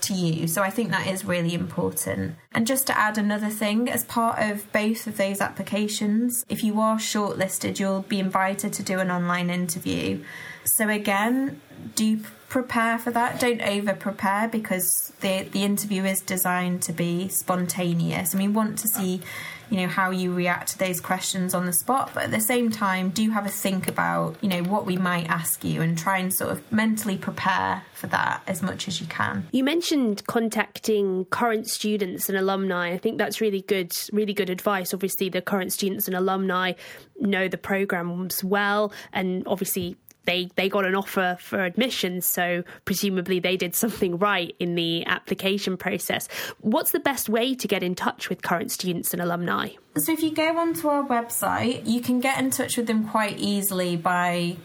to 0.02 0.14
you. 0.14 0.46
So 0.46 0.62
I 0.62 0.70
think 0.70 0.90
that 0.90 1.06
is 1.06 1.24
really 1.24 1.54
important. 1.54 2.36
And 2.52 2.66
just 2.66 2.86
to 2.88 2.98
add 2.98 3.18
another 3.18 3.48
thing, 3.48 3.88
as 3.88 4.04
part 4.04 4.38
of 4.38 4.70
both 4.72 5.06
of 5.06 5.16
those 5.16 5.40
applications, 5.40 6.44
if 6.48 6.62
you 6.62 6.80
are 6.80 6.96
shortlisted, 6.96 7.78
you'll 7.78 8.02
be 8.02 8.18
invited 8.18 8.72
to 8.74 8.82
do 8.82 8.98
an 8.98 9.10
online 9.10 9.50
interview. 9.50 10.22
So 10.64 10.88
again, 10.88 11.60
do 11.94 12.20
prepare 12.48 12.98
for 12.98 13.10
that. 13.10 13.40
Don't 13.40 13.62
over 13.62 13.94
prepare 13.94 14.46
because 14.46 15.12
the 15.20 15.48
the 15.50 15.64
interview 15.64 16.04
is 16.04 16.20
designed 16.20 16.82
to 16.82 16.92
be 16.92 17.28
spontaneous, 17.28 18.34
and 18.34 18.42
we 18.42 18.48
want 18.48 18.78
to 18.80 18.88
see 18.88 19.22
you 19.72 19.80
know 19.80 19.88
how 19.88 20.10
you 20.10 20.34
react 20.34 20.68
to 20.68 20.78
those 20.78 21.00
questions 21.00 21.54
on 21.54 21.64
the 21.64 21.72
spot. 21.72 22.10
But 22.12 22.24
at 22.24 22.30
the 22.30 22.40
same 22.40 22.70
time 22.70 23.08
do 23.08 23.30
have 23.30 23.46
a 23.46 23.48
think 23.48 23.88
about 23.88 24.36
you 24.42 24.48
know 24.50 24.62
what 24.64 24.84
we 24.84 24.98
might 24.98 25.28
ask 25.30 25.64
you 25.64 25.80
and 25.80 25.96
try 25.96 26.18
and 26.18 26.32
sort 26.32 26.50
of 26.52 26.70
mentally 26.70 27.16
prepare 27.16 27.82
for 27.94 28.06
that 28.08 28.42
as 28.46 28.62
much 28.62 28.86
as 28.86 29.00
you 29.00 29.06
can? 29.06 29.48
You 29.50 29.64
mentioned 29.64 30.26
contacting 30.26 31.24
current 31.26 31.68
students 31.68 32.28
and 32.28 32.36
alumni. 32.36 32.92
I 32.92 32.98
think 32.98 33.16
that's 33.16 33.40
really 33.40 33.62
good 33.62 33.96
really 34.12 34.34
good 34.34 34.50
advice. 34.50 34.92
Obviously 34.92 35.30
the 35.30 35.40
current 35.40 35.72
students 35.72 36.06
and 36.06 36.14
alumni 36.14 36.74
know 37.18 37.48
the 37.48 37.58
programs 37.58 38.44
well 38.44 38.92
and 39.14 39.42
obviously 39.46 39.96
they 40.24 40.48
they 40.56 40.68
got 40.68 40.84
an 40.84 40.94
offer 40.94 41.36
for 41.40 41.64
admission, 41.64 42.20
so 42.20 42.62
presumably 42.84 43.40
they 43.40 43.56
did 43.56 43.74
something 43.74 44.18
right 44.18 44.54
in 44.58 44.74
the 44.74 45.04
application 45.06 45.76
process. 45.76 46.28
What's 46.60 46.92
the 46.92 47.00
best 47.00 47.28
way 47.28 47.54
to 47.54 47.68
get 47.68 47.82
in 47.82 47.94
touch 47.94 48.28
with 48.28 48.42
current 48.42 48.70
students 48.70 49.12
and 49.12 49.22
alumni? 49.22 49.70
So 49.96 50.12
if 50.12 50.22
you 50.22 50.32
go 50.32 50.56
onto 50.58 50.88
our 50.88 51.04
website, 51.04 51.86
you 51.86 52.00
can 52.00 52.20
get 52.20 52.38
in 52.38 52.50
touch 52.50 52.76
with 52.76 52.86
them 52.86 53.08
quite 53.08 53.38
easily 53.38 53.96
by 53.96 54.56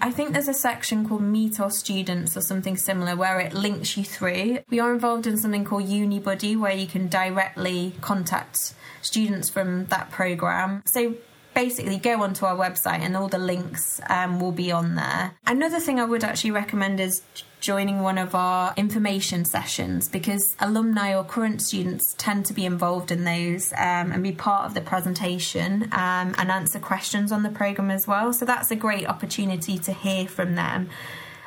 I 0.00 0.10
think 0.10 0.32
there's 0.32 0.48
a 0.48 0.54
section 0.54 1.06
called 1.06 1.22
Meet 1.22 1.60
Our 1.60 1.70
Students 1.70 2.36
or 2.36 2.40
something 2.40 2.76
similar 2.76 3.14
where 3.14 3.38
it 3.38 3.52
links 3.52 3.96
you 3.96 4.04
through. 4.04 4.60
We 4.70 4.80
are 4.80 4.92
involved 4.92 5.26
in 5.26 5.36
something 5.36 5.64
called 5.64 5.84
UniBuddy 5.84 6.58
where 6.58 6.72
you 6.72 6.86
can 6.86 7.08
directly 7.08 7.92
contact 8.00 8.72
students 9.02 9.50
from 9.50 9.86
that 9.86 10.10
program. 10.10 10.82
So 10.86 11.16
basically 11.58 11.98
go 11.98 12.22
onto 12.22 12.46
our 12.46 12.56
website 12.56 13.00
and 13.00 13.16
all 13.16 13.26
the 13.26 13.36
links 13.36 14.00
um, 14.08 14.38
will 14.38 14.52
be 14.52 14.70
on 14.70 14.94
there. 14.94 15.32
Another 15.44 15.80
thing 15.80 15.98
I 15.98 16.04
would 16.04 16.22
actually 16.22 16.52
recommend 16.52 17.00
is 17.00 17.20
joining 17.58 18.00
one 18.00 18.16
of 18.16 18.32
our 18.32 18.72
information 18.76 19.44
sessions 19.44 20.08
because 20.08 20.54
alumni 20.60 21.16
or 21.16 21.24
current 21.24 21.60
students 21.60 22.14
tend 22.16 22.46
to 22.46 22.54
be 22.54 22.64
involved 22.64 23.10
in 23.10 23.24
those 23.24 23.72
um, 23.72 24.12
and 24.12 24.22
be 24.22 24.30
part 24.30 24.66
of 24.66 24.74
the 24.74 24.80
presentation 24.80 25.82
um, 25.90 26.32
and 26.38 26.48
answer 26.48 26.78
questions 26.78 27.32
on 27.32 27.42
the 27.42 27.50
programme 27.50 27.90
as 27.90 28.06
well. 28.06 28.32
So 28.32 28.44
that's 28.44 28.70
a 28.70 28.76
great 28.76 29.08
opportunity 29.08 29.80
to 29.80 29.92
hear 29.92 30.28
from 30.28 30.54
them 30.54 30.88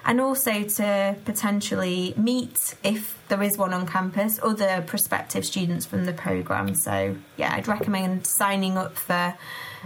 and 0.06 0.20
also 0.20 0.64
to 0.64 1.16
potentially 1.26 2.14
meet, 2.18 2.76
if 2.84 3.20
there 3.28 3.42
is 3.44 3.58
one 3.58 3.74
on 3.74 3.88
campus, 3.88 4.40
other 4.42 4.84
prospective 4.86 5.46
students 5.46 5.86
from 5.86 6.06
the 6.06 6.14
programme. 6.14 6.76
So, 6.76 7.16
yeah, 7.38 7.54
I'd 7.54 7.68
recommend 7.68 8.28
signing 8.28 8.78
up 8.78 8.98
for 8.98 9.36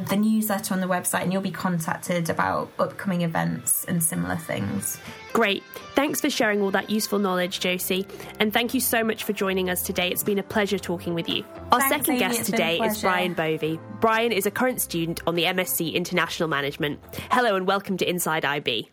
the 0.10 0.16
newsletter 0.16 0.74
on 0.74 0.82
the 0.82 0.88
website 0.88 1.22
and 1.22 1.32
you'll 1.32 1.42
be 1.42 1.52
contacted 1.52 2.30
about 2.30 2.70
upcoming 2.80 3.22
events 3.22 3.86
and 3.86 4.04
similar 4.04 4.36
things. 4.36 5.00
Great. 5.32 5.64
Thanks 5.96 6.20
for 6.20 6.30
sharing 6.30 6.62
all 6.62 6.72
that 6.72 6.90
useful 6.90 7.20
knowledge, 7.20 7.60
Josie. 7.60 8.06
And 8.40 8.52
thank 8.52 8.74
you 8.74 8.82
so 8.82 9.04
much 9.04 9.24
for 9.24 9.34
joining 9.34 9.70
us 9.70 9.84
today. 9.84 10.10
It's 10.10 10.24
been 10.24 10.40
a 10.40 10.44
pleasure 10.44 10.80
talking 10.80 11.14
with 11.14 11.30
you. 11.30 11.44
Our 11.72 11.80
Thanks, 11.80 12.06
second 12.06 12.16
Amy. 12.16 12.20
guest 12.20 12.46
today 12.46 12.80
is 12.80 13.02
Bryan 13.02 13.34
Bovey. 13.34 13.80
Bryan 14.02 14.32
is 14.32 14.46
a 14.46 14.52
current 14.52 14.82
student 14.82 15.22
on 15.28 15.36
the 15.36 15.44
MSc 15.44 15.94
International 15.94 16.50
Management. 16.50 17.00
Hello 17.32 17.56
and 17.56 17.68
welcome 17.68 17.98
to 17.98 18.10
Inside 18.10 18.44
IB. 18.44 18.90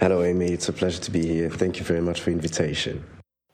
Hello, 0.00 0.22
Amy. 0.22 0.46
It's 0.52 0.68
a 0.68 0.72
pleasure 0.72 1.00
to 1.00 1.10
be 1.10 1.26
here. 1.26 1.50
Thank 1.50 1.78
you 1.78 1.84
very 1.84 2.00
much 2.00 2.20
for 2.20 2.30
the 2.30 2.36
invitation. 2.36 3.04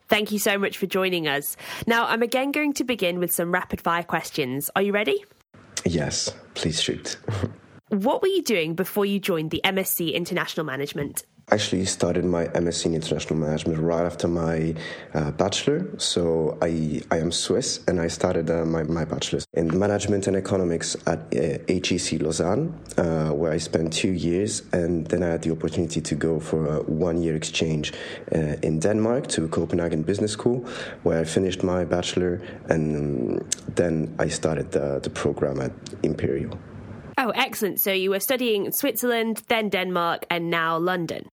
Thank 0.08 0.32
you 0.32 0.38
so 0.38 0.56
much 0.58 0.78
for 0.78 0.86
joining 0.86 1.28
us. 1.28 1.56
Now, 1.86 2.06
I'm 2.06 2.22
again 2.22 2.50
going 2.50 2.72
to 2.74 2.84
begin 2.84 3.18
with 3.18 3.30
some 3.32 3.52
rapid 3.52 3.80
fire 3.80 4.02
questions. 4.02 4.70
Are 4.74 4.82
you 4.82 4.92
ready? 4.92 5.24
Yes, 5.84 6.32
please 6.54 6.80
shoot. 6.80 7.16
What 7.90 8.20
were 8.20 8.28
you 8.28 8.42
doing 8.42 8.74
before 8.74 9.06
you 9.06 9.18
joined 9.18 9.50
the 9.50 9.62
MSc 9.64 10.12
International 10.12 10.66
Management? 10.66 11.24
Actually 11.50 11.84
started 11.84 12.24
my 12.24 12.46
MSc 12.48 12.86
in 12.86 12.94
International 12.94 13.38
Management 13.38 13.78
right 13.78 14.04
after 14.04 14.28
my 14.28 14.74
uh, 15.14 15.30
bachelor. 15.32 15.88
So 15.98 16.58
I, 16.60 17.02
I 17.10 17.18
am 17.18 17.32
Swiss 17.32 17.80
and 17.88 18.00
I 18.00 18.08
started 18.08 18.50
uh, 18.50 18.64
my, 18.64 18.82
my 18.82 19.04
bachelor's 19.04 19.46
in 19.54 19.78
Management 19.78 20.26
and 20.26 20.36
Economics 20.36 20.96
at 21.06 21.18
uh, 21.34 21.58
HEC 21.68 22.20
Lausanne, 22.20 22.78
uh, 22.96 23.30
where 23.30 23.52
I 23.52 23.58
spent 23.58 23.92
two 23.92 24.12
years. 24.12 24.62
And 24.72 25.06
then 25.06 25.22
I 25.22 25.28
had 25.28 25.42
the 25.42 25.52
opportunity 25.52 26.00
to 26.00 26.14
go 26.14 26.38
for 26.40 26.66
a 26.66 26.82
one 26.82 27.22
year 27.22 27.34
exchange 27.34 27.92
uh, 28.34 28.56
in 28.62 28.78
Denmark 28.78 29.26
to 29.28 29.48
Copenhagen 29.48 30.02
Business 30.02 30.32
School, 30.32 30.66
where 31.02 31.20
I 31.20 31.24
finished 31.24 31.62
my 31.62 31.84
bachelor. 31.84 32.40
And 32.68 33.44
then 33.74 34.14
I 34.18 34.28
started 34.28 34.72
the, 34.72 35.00
the 35.02 35.10
program 35.10 35.60
at 35.60 35.72
Imperial. 36.02 36.58
Oh, 37.16 37.30
excellent. 37.30 37.80
So 37.80 37.90
you 37.90 38.10
were 38.10 38.20
studying 38.20 38.66
in 38.66 38.72
Switzerland, 38.72 39.42
then 39.48 39.70
Denmark, 39.70 40.24
and 40.30 40.50
now 40.50 40.78
London. 40.78 41.28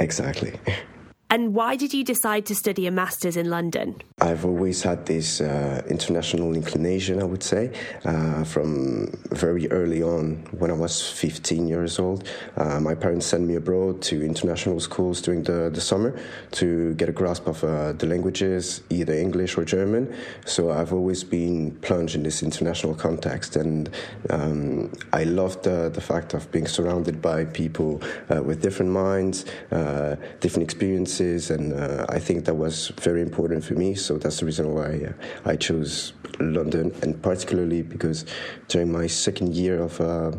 Exactly. 0.00 0.60
And 1.28 1.54
why 1.54 1.74
did 1.74 1.92
you 1.92 2.04
decide 2.04 2.46
to 2.46 2.54
study 2.54 2.86
a 2.86 2.92
master's 2.92 3.36
in 3.36 3.50
London? 3.50 4.00
I've 4.20 4.44
always 4.44 4.82
had 4.82 5.06
this 5.06 5.40
uh, 5.40 5.82
international 5.90 6.54
inclination, 6.54 7.20
I 7.20 7.24
would 7.24 7.42
say, 7.42 7.72
uh, 8.04 8.44
from 8.44 9.10
very 9.32 9.68
early 9.72 10.04
on. 10.04 10.36
When 10.56 10.70
I 10.70 10.74
was 10.74 11.10
15 11.10 11.66
years 11.66 11.98
old, 11.98 12.28
uh, 12.56 12.78
my 12.78 12.94
parents 12.94 13.26
sent 13.26 13.42
me 13.42 13.56
abroad 13.56 14.02
to 14.02 14.24
international 14.24 14.78
schools 14.78 15.20
during 15.20 15.42
the, 15.42 15.68
the 15.68 15.80
summer 15.80 16.16
to 16.52 16.94
get 16.94 17.08
a 17.08 17.12
grasp 17.12 17.48
of 17.48 17.64
uh, 17.64 17.92
the 17.92 18.06
languages, 18.06 18.82
either 18.90 19.12
English 19.12 19.58
or 19.58 19.64
German. 19.64 20.14
So 20.44 20.70
I've 20.70 20.92
always 20.92 21.24
been 21.24 21.72
plunged 21.82 22.14
in 22.14 22.22
this 22.22 22.44
international 22.44 22.94
context, 22.94 23.56
and 23.56 23.90
um, 24.30 24.92
I 25.12 25.24
loved 25.24 25.64
the, 25.64 25.96
fact 25.96 26.34
of 26.34 26.48
being 26.52 26.68
surrounded 26.68 27.20
by 27.20 27.46
people 27.46 28.00
uh, 28.30 28.40
with 28.40 28.62
different 28.62 28.92
minds, 28.92 29.44
uh, 29.72 30.14
different 30.40 30.62
experiences 30.62 31.15
and 31.20 31.72
uh, 31.72 32.06
I 32.08 32.18
think 32.18 32.44
that 32.44 32.54
was 32.54 32.88
very 33.00 33.22
important 33.22 33.64
for 33.64 33.74
me. 33.74 33.94
So 33.94 34.18
that's 34.18 34.40
the 34.40 34.46
reason 34.46 34.74
why 34.74 35.08
uh, 35.08 35.12
I 35.48 35.56
chose 35.56 36.12
London, 36.40 36.94
and 37.02 37.20
particularly 37.22 37.82
because 37.82 38.24
during 38.68 38.92
my 38.92 39.06
second 39.06 39.54
year 39.54 39.82
of 39.82 40.00
uh, 40.00 40.32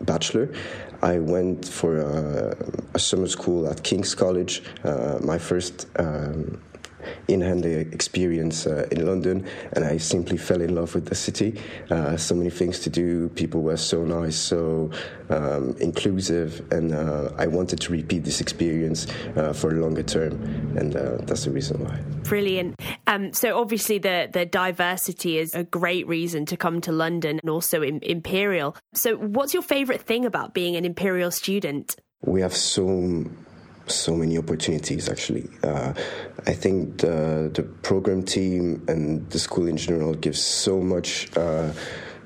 bachelor, 0.00 0.52
I 1.02 1.18
went 1.18 1.68
for 1.68 1.98
a, 1.98 2.56
a, 2.94 2.98
summer 2.98 3.26
school 3.26 3.68
at 3.68 3.82
King's 3.82 4.14
College. 4.14 4.62
Uh, 4.84 5.18
my 5.22 5.38
first. 5.38 5.86
Um, 5.98 6.60
in-hand 7.28 7.64
experience 7.64 8.66
uh, 8.66 8.86
in 8.90 9.06
London, 9.06 9.46
and 9.72 9.84
I 9.84 9.98
simply 9.98 10.36
fell 10.36 10.60
in 10.60 10.74
love 10.74 10.94
with 10.94 11.06
the 11.06 11.14
city. 11.14 11.60
Uh, 11.90 12.16
so 12.16 12.34
many 12.34 12.50
things 12.50 12.80
to 12.80 12.90
do. 12.90 13.28
People 13.30 13.62
were 13.62 13.76
so 13.76 14.04
nice, 14.04 14.36
so 14.36 14.90
um, 15.30 15.76
inclusive, 15.80 16.62
and 16.72 16.92
uh, 16.92 17.30
I 17.38 17.46
wanted 17.46 17.80
to 17.80 17.92
repeat 17.92 18.24
this 18.24 18.40
experience 18.40 19.06
uh, 19.36 19.52
for 19.52 19.70
a 19.70 19.80
longer 19.80 20.02
term, 20.02 20.32
and 20.76 20.94
uh, 20.94 21.18
that's 21.22 21.44
the 21.44 21.50
reason 21.50 21.84
why. 21.84 21.98
Brilliant. 22.28 22.80
Um, 23.06 23.32
so 23.32 23.58
obviously, 23.58 23.98
the 23.98 24.28
the 24.32 24.46
diversity 24.46 25.38
is 25.38 25.54
a 25.54 25.64
great 25.64 26.06
reason 26.06 26.46
to 26.46 26.56
come 26.56 26.80
to 26.82 26.92
London, 26.92 27.38
and 27.42 27.50
also 27.50 27.82
in 27.82 28.00
Imperial. 28.02 28.76
So, 28.94 29.16
what's 29.16 29.54
your 29.54 29.62
favourite 29.62 30.02
thing 30.02 30.24
about 30.24 30.54
being 30.54 30.76
an 30.76 30.84
Imperial 30.84 31.30
student? 31.30 31.96
We 32.22 32.40
have 32.40 32.56
so 32.56 33.26
so 33.86 34.16
many 34.16 34.38
opportunities 34.38 35.08
actually. 35.08 35.48
Uh, 35.62 35.92
I 36.46 36.52
think 36.52 36.98
the 36.98 37.50
the 37.52 37.62
program 37.62 38.22
team 38.22 38.84
and 38.88 39.28
the 39.30 39.38
school 39.38 39.66
in 39.66 39.76
general 39.76 40.14
gives 40.14 40.42
so 40.42 40.80
much. 40.80 41.34
Uh, 41.36 41.72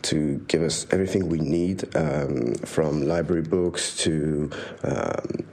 to 0.00 0.38
give 0.46 0.62
us 0.62 0.86
everything 0.92 1.28
we 1.28 1.40
need, 1.40 1.84
um, 1.96 2.54
from 2.64 3.02
library 3.08 3.42
books 3.42 3.96
to 3.96 4.48
um, 4.84 5.44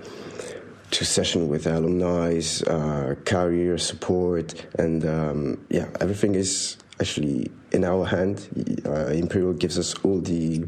to 0.92 1.04
session 1.04 1.50
with 1.50 1.68
alumni, 1.68 2.40
uh, 2.68 3.16
career 3.26 3.78
support, 3.78 4.66
and 4.78 5.06
um, 5.06 5.66
yeah, 5.70 5.88
everything 6.00 6.36
is 6.36 6.78
actually 7.00 7.52
in 7.72 7.84
our 7.84 8.06
hand. 8.06 8.48
Uh, 8.86 9.08
Imperial 9.08 9.54
gives 9.54 9.78
us 9.78 9.94
all 10.04 10.20
the 10.20 10.66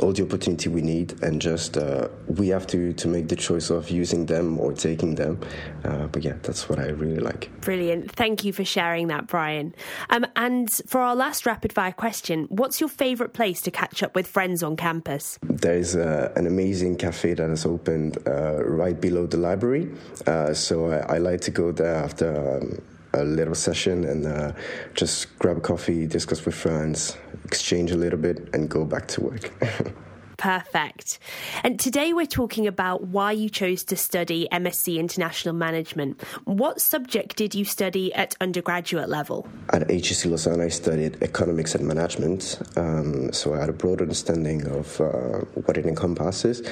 all 0.00 0.12
the 0.12 0.22
opportunity 0.22 0.68
we 0.68 0.80
need, 0.80 1.20
and 1.22 1.40
just 1.40 1.76
uh, 1.76 2.08
we 2.26 2.48
have 2.48 2.66
to 2.68 2.92
to 2.92 3.08
make 3.08 3.28
the 3.28 3.36
choice 3.36 3.70
of 3.70 3.90
using 3.90 4.26
them 4.26 4.58
or 4.58 4.72
taking 4.72 5.14
them. 5.14 5.40
Uh, 5.84 6.06
but 6.08 6.22
yeah, 6.22 6.34
that's 6.42 6.68
what 6.68 6.78
I 6.78 6.88
really 6.88 7.20
like. 7.20 7.50
Brilliant. 7.60 8.12
Thank 8.12 8.44
you 8.44 8.52
for 8.52 8.64
sharing 8.64 9.08
that, 9.08 9.26
Bryan. 9.26 9.74
Um, 10.10 10.26
and 10.36 10.70
for 10.86 11.00
our 11.00 11.16
last 11.16 11.46
rapid 11.46 11.72
fire 11.72 11.92
question, 11.92 12.46
what's 12.48 12.80
your 12.80 12.88
favourite 12.88 13.32
place 13.32 13.60
to 13.62 13.70
catch 13.70 14.02
up 14.02 14.14
with 14.14 14.26
friends 14.26 14.62
on 14.62 14.76
campus? 14.76 15.38
There's 15.42 15.96
uh, 15.96 16.32
an 16.36 16.46
amazing 16.46 16.96
cafe 16.96 17.34
that 17.34 17.48
has 17.48 17.66
opened 17.66 18.18
uh, 18.26 18.62
right 18.64 19.00
below 19.00 19.26
the 19.26 19.36
library, 19.36 19.90
uh, 20.26 20.54
so 20.54 20.90
I, 20.90 21.16
I, 21.16 21.18
like 21.18 21.40
to 21.42 21.50
go 21.50 21.72
there 21.72 21.94
after. 21.94 22.58
Um, 22.58 22.80
a 23.12 23.24
little 23.24 23.54
session 23.54 24.04
and 24.04 24.26
uh, 24.26 24.52
just 24.94 25.38
grab 25.38 25.58
a 25.58 25.60
coffee, 25.60 26.06
discuss 26.06 26.44
with 26.44 26.54
friends, 26.54 27.16
exchange 27.44 27.90
a 27.90 27.96
little 27.96 28.18
bit, 28.18 28.48
and 28.52 28.68
go 28.68 28.84
back 28.84 29.08
to 29.08 29.20
work. 29.20 29.50
Perfect. 30.38 31.18
And 31.64 31.80
today 31.80 32.12
we're 32.12 32.24
talking 32.24 32.68
about 32.68 33.08
why 33.08 33.32
you 33.32 33.50
chose 33.50 33.82
to 33.84 33.96
study 33.96 34.46
MSc 34.52 34.96
International 34.96 35.52
Management. 35.52 36.22
What 36.44 36.80
subject 36.80 37.34
did 37.34 37.56
you 37.56 37.64
study 37.64 38.14
at 38.14 38.36
undergraduate 38.40 39.08
level? 39.08 39.48
At 39.70 39.90
HEC 39.90 40.26
Lausanne, 40.26 40.60
I 40.60 40.68
studied 40.68 41.20
economics 41.24 41.74
and 41.74 41.88
management. 41.88 42.60
Um, 42.76 43.32
so 43.32 43.52
I 43.52 43.58
had 43.58 43.68
a 43.68 43.72
broad 43.72 44.00
understanding 44.00 44.64
of 44.68 45.00
uh, 45.00 45.40
what 45.66 45.76
it 45.76 45.86
encompasses. 45.86 46.62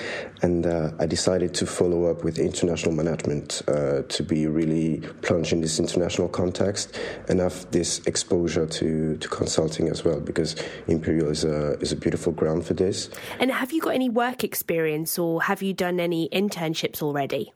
And 0.42 0.64
uh, 0.64 0.92
I 1.00 1.06
decided 1.06 1.52
to 1.54 1.66
follow 1.66 2.04
up 2.04 2.22
with 2.22 2.38
international 2.38 2.94
management 2.94 3.62
uh, 3.66 4.02
to 4.02 4.22
be 4.22 4.46
really 4.46 4.98
plunged 5.22 5.52
in 5.52 5.60
this 5.60 5.80
international 5.80 6.28
context 6.28 6.96
and 7.28 7.40
have 7.40 7.68
this 7.72 7.98
exposure 8.06 8.66
to, 8.66 9.16
to 9.16 9.28
consulting 9.28 9.88
as 9.88 10.04
well, 10.04 10.20
because 10.20 10.54
Imperial 10.86 11.30
is 11.30 11.42
a, 11.42 11.76
is 11.80 11.90
a 11.90 11.96
beautiful 11.96 12.32
ground 12.32 12.64
for 12.64 12.74
this. 12.74 13.10
And 13.40 13.55
have 13.56 13.72
you 13.72 13.80
got 13.80 13.94
any 13.94 14.10
work 14.10 14.44
experience 14.44 15.18
or 15.18 15.42
have 15.42 15.62
you 15.62 15.72
done 15.72 15.98
any 15.98 16.28
internships 16.28 17.00
already? 17.02 17.52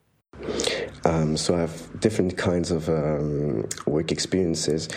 Um, 1.04 1.36
so 1.36 1.54
I 1.54 1.60
have 1.60 2.00
different 2.00 2.38
kinds 2.38 2.70
of 2.70 2.88
um, 2.88 3.66
work 3.86 4.10
experiences. 4.10 4.88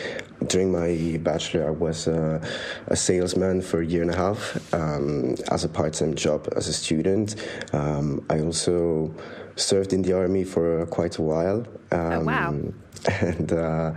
During 0.48 0.72
my 0.72 1.18
bachelor, 1.22 1.68
I 1.68 1.72
was 1.72 2.08
uh, 2.08 2.46
a 2.88 2.96
salesman 2.96 3.62
for 3.62 3.82
a 3.82 3.86
year 3.86 4.02
and 4.02 4.12
a 4.12 4.16
half 4.16 4.74
um, 4.74 5.36
as 5.52 5.64
a 5.66 5.70
part-time 5.70 6.16
job 6.16 6.48
as 6.56 6.68
a 6.68 6.74
student. 6.74 7.36
Um, 7.74 8.26
I 8.30 8.40
also 8.40 9.14
served 9.56 9.94
in 9.94 10.02
the 10.02 10.14
army 10.14 10.44
for 10.44 10.86
quite 10.88 11.18
a 11.18 11.22
while. 11.22 11.66
oh 11.92 12.20
wow! 12.22 12.50
Um, 12.50 12.74
and 13.22 13.52
uh, 13.52 13.94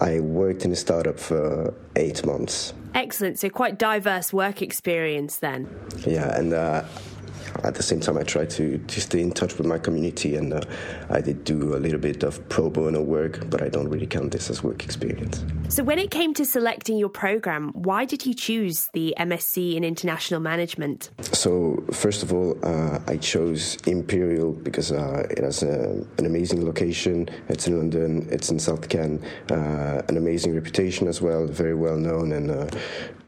I 0.00 0.20
worked 0.20 0.64
in 0.64 0.72
a 0.72 0.76
startup 0.76 1.18
for 1.18 1.74
eight 1.96 2.24
months. 2.24 2.72
Excellent. 2.94 3.38
So 3.38 3.50
quite 3.50 3.78
diverse 3.78 4.32
work 4.32 4.62
experience 4.62 5.38
then. 5.38 5.68
Yeah, 6.06 6.38
and 6.38 6.54
uh, 6.54 6.84
at 7.64 7.74
the 7.74 7.82
same 7.82 8.00
time, 8.00 8.16
I 8.16 8.22
try 8.22 8.44
to, 8.44 8.78
to 8.78 9.00
stay 9.00 9.20
in 9.20 9.32
touch 9.32 9.56
with 9.58 9.66
my 9.66 9.78
community, 9.78 10.36
and 10.36 10.52
uh, 10.52 10.60
I 11.10 11.20
did 11.20 11.44
do 11.44 11.74
a 11.76 11.78
little 11.78 11.98
bit 11.98 12.22
of 12.22 12.46
pro 12.48 12.70
bono 12.70 13.02
work, 13.02 13.48
but 13.50 13.62
I 13.62 13.68
don't 13.68 13.88
really 13.88 14.06
count 14.06 14.32
this 14.32 14.50
as 14.50 14.62
work 14.62 14.84
experience. 14.84 15.44
So, 15.68 15.82
when 15.82 15.98
it 15.98 16.10
came 16.10 16.34
to 16.34 16.44
selecting 16.44 16.96
your 16.96 17.08
program, 17.08 17.70
why 17.74 18.04
did 18.04 18.26
you 18.26 18.34
choose 18.34 18.88
the 18.92 19.14
MSc 19.18 19.74
in 19.76 19.84
International 19.84 20.40
Management? 20.40 21.10
So, 21.20 21.84
first 21.92 22.22
of 22.22 22.32
all, 22.32 22.58
uh, 22.62 23.00
I 23.06 23.16
chose 23.16 23.76
Imperial 23.86 24.52
because 24.52 24.92
uh, 24.92 25.26
it 25.30 25.38
has 25.38 25.62
a, 25.62 26.04
an 26.18 26.26
amazing 26.26 26.64
location. 26.64 27.28
It's 27.48 27.66
in 27.66 27.78
London, 27.78 28.28
it's 28.30 28.50
in 28.50 28.58
South 28.58 28.88
Ken, 28.88 29.22
uh, 29.50 30.02
an 30.08 30.16
amazing 30.16 30.54
reputation 30.54 31.08
as 31.08 31.20
well, 31.20 31.46
very 31.46 31.74
well 31.74 31.96
known, 31.96 32.32
and 32.32 32.50
uh, 32.50 32.68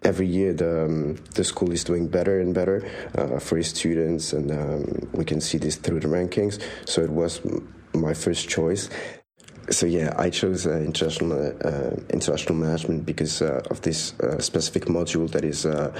every 0.02 0.26
year 0.26 0.52
the, 0.52 0.84
um, 0.84 1.16
the 1.34 1.44
school 1.44 1.72
is 1.72 1.84
doing 1.84 2.08
better 2.08 2.40
and 2.40 2.54
better 2.54 2.88
uh, 3.16 3.38
for 3.38 3.58
its 3.58 3.68
students, 3.68 4.32
and 4.32 4.50
um, 4.50 5.08
we 5.12 5.24
can 5.24 5.40
see 5.40 5.58
this 5.58 5.76
through 5.76 6.00
the 6.00 6.08
rankings. 6.08 6.60
So 6.86 7.02
it 7.02 7.10
was 7.10 7.40
my 7.94 8.14
first 8.14 8.48
choice. 8.48 8.88
So 9.70 9.84
yeah, 9.86 10.14
I 10.16 10.30
chose 10.30 10.66
uh, 10.66 10.78
international 10.78 11.54
uh, 11.62 11.90
international 12.08 12.54
management 12.54 13.04
because 13.04 13.42
uh, 13.42 13.60
of 13.70 13.82
this 13.82 14.18
uh, 14.20 14.38
specific 14.38 14.86
module 14.86 15.30
that 15.32 15.44
is 15.44 15.66
uh, 15.66 15.92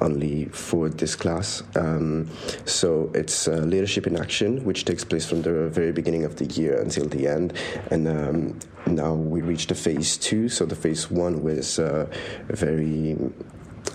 only 0.00 0.44
for 0.46 0.88
this 0.88 1.16
class. 1.16 1.64
Um, 1.74 2.30
so 2.66 3.10
it's 3.14 3.48
uh, 3.48 3.56
leadership 3.56 4.06
in 4.06 4.16
action, 4.16 4.64
which 4.64 4.84
takes 4.84 5.04
place 5.04 5.28
from 5.28 5.42
the 5.42 5.68
very 5.68 5.90
beginning 5.90 6.24
of 6.24 6.36
the 6.36 6.44
year 6.44 6.80
until 6.80 7.06
the 7.06 7.26
end, 7.26 7.52
and 7.90 8.06
um, 8.06 8.58
now 8.86 9.14
we 9.14 9.42
reached 9.42 9.70
the 9.70 9.74
phase 9.74 10.16
two. 10.16 10.48
So 10.48 10.64
the 10.64 10.76
phase 10.76 11.10
one 11.10 11.42
was 11.42 11.80
very 12.48 13.16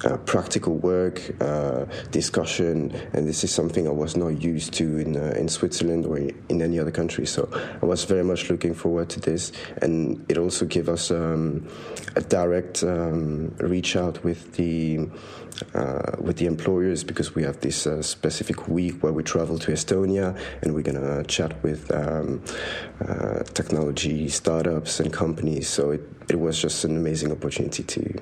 uh, 0.05 0.17
practical 0.17 0.75
work, 0.75 1.21
uh, 1.41 1.85
discussion, 2.11 2.91
and 3.13 3.27
this 3.27 3.43
is 3.43 3.53
something 3.53 3.87
I 3.87 3.91
was 3.91 4.15
not 4.15 4.41
used 4.41 4.73
to 4.73 4.97
in 4.97 5.17
uh, 5.17 5.33
in 5.37 5.47
Switzerland 5.47 6.05
or 6.05 6.17
in 6.17 6.61
any 6.61 6.79
other 6.79 6.91
country. 6.91 7.25
So 7.25 7.49
I 7.81 7.85
was 7.85 8.03
very 8.05 8.23
much 8.23 8.49
looking 8.49 8.73
forward 8.73 9.09
to 9.09 9.19
this, 9.19 9.51
and 9.81 10.25
it 10.29 10.37
also 10.37 10.65
gave 10.65 10.89
us 10.89 11.11
um, 11.11 11.67
a 12.15 12.21
direct 12.21 12.83
um, 12.83 13.53
reach 13.59 13.95
out 13.95 14.23
with 14.23 14.53
the 14.53 15.07
uh, 15.73 16.15
with 16.19 16.37
the 16.37 16.45
employers 16.45 17.03
because 17.03 17.35
we 17.35 17.43
have 17.43 17.59
this 17.61 17.85
uh, 17.85 18.01
specific 18.01 18.67
week 18.67 19.03
where 19.03 19.13
we 19.13 19.23
travel 19.23 19.59
to 19.59 19.71
Estonia 19.71 20.37
and 20.61 20.73
we're 20.73 20.81
gonna 20.81 21.23
chat 21.25 21.61
with 21.63 21.91
um, 21.91 22.41
uh, 23.07 23.43
technology 23.53 24.27
startups 24.29 24.99
and 24.99 25.13
companies. 25.13 25.67
So 25.67 25.91
it, 25.91 26.01
it 26.29 26.39
was 26.39 26.59
just 26.59 26.83
an 26.83 26.97
amazing 26.97 27.31
opportunity 27.31 27.83
to 27.83 28.21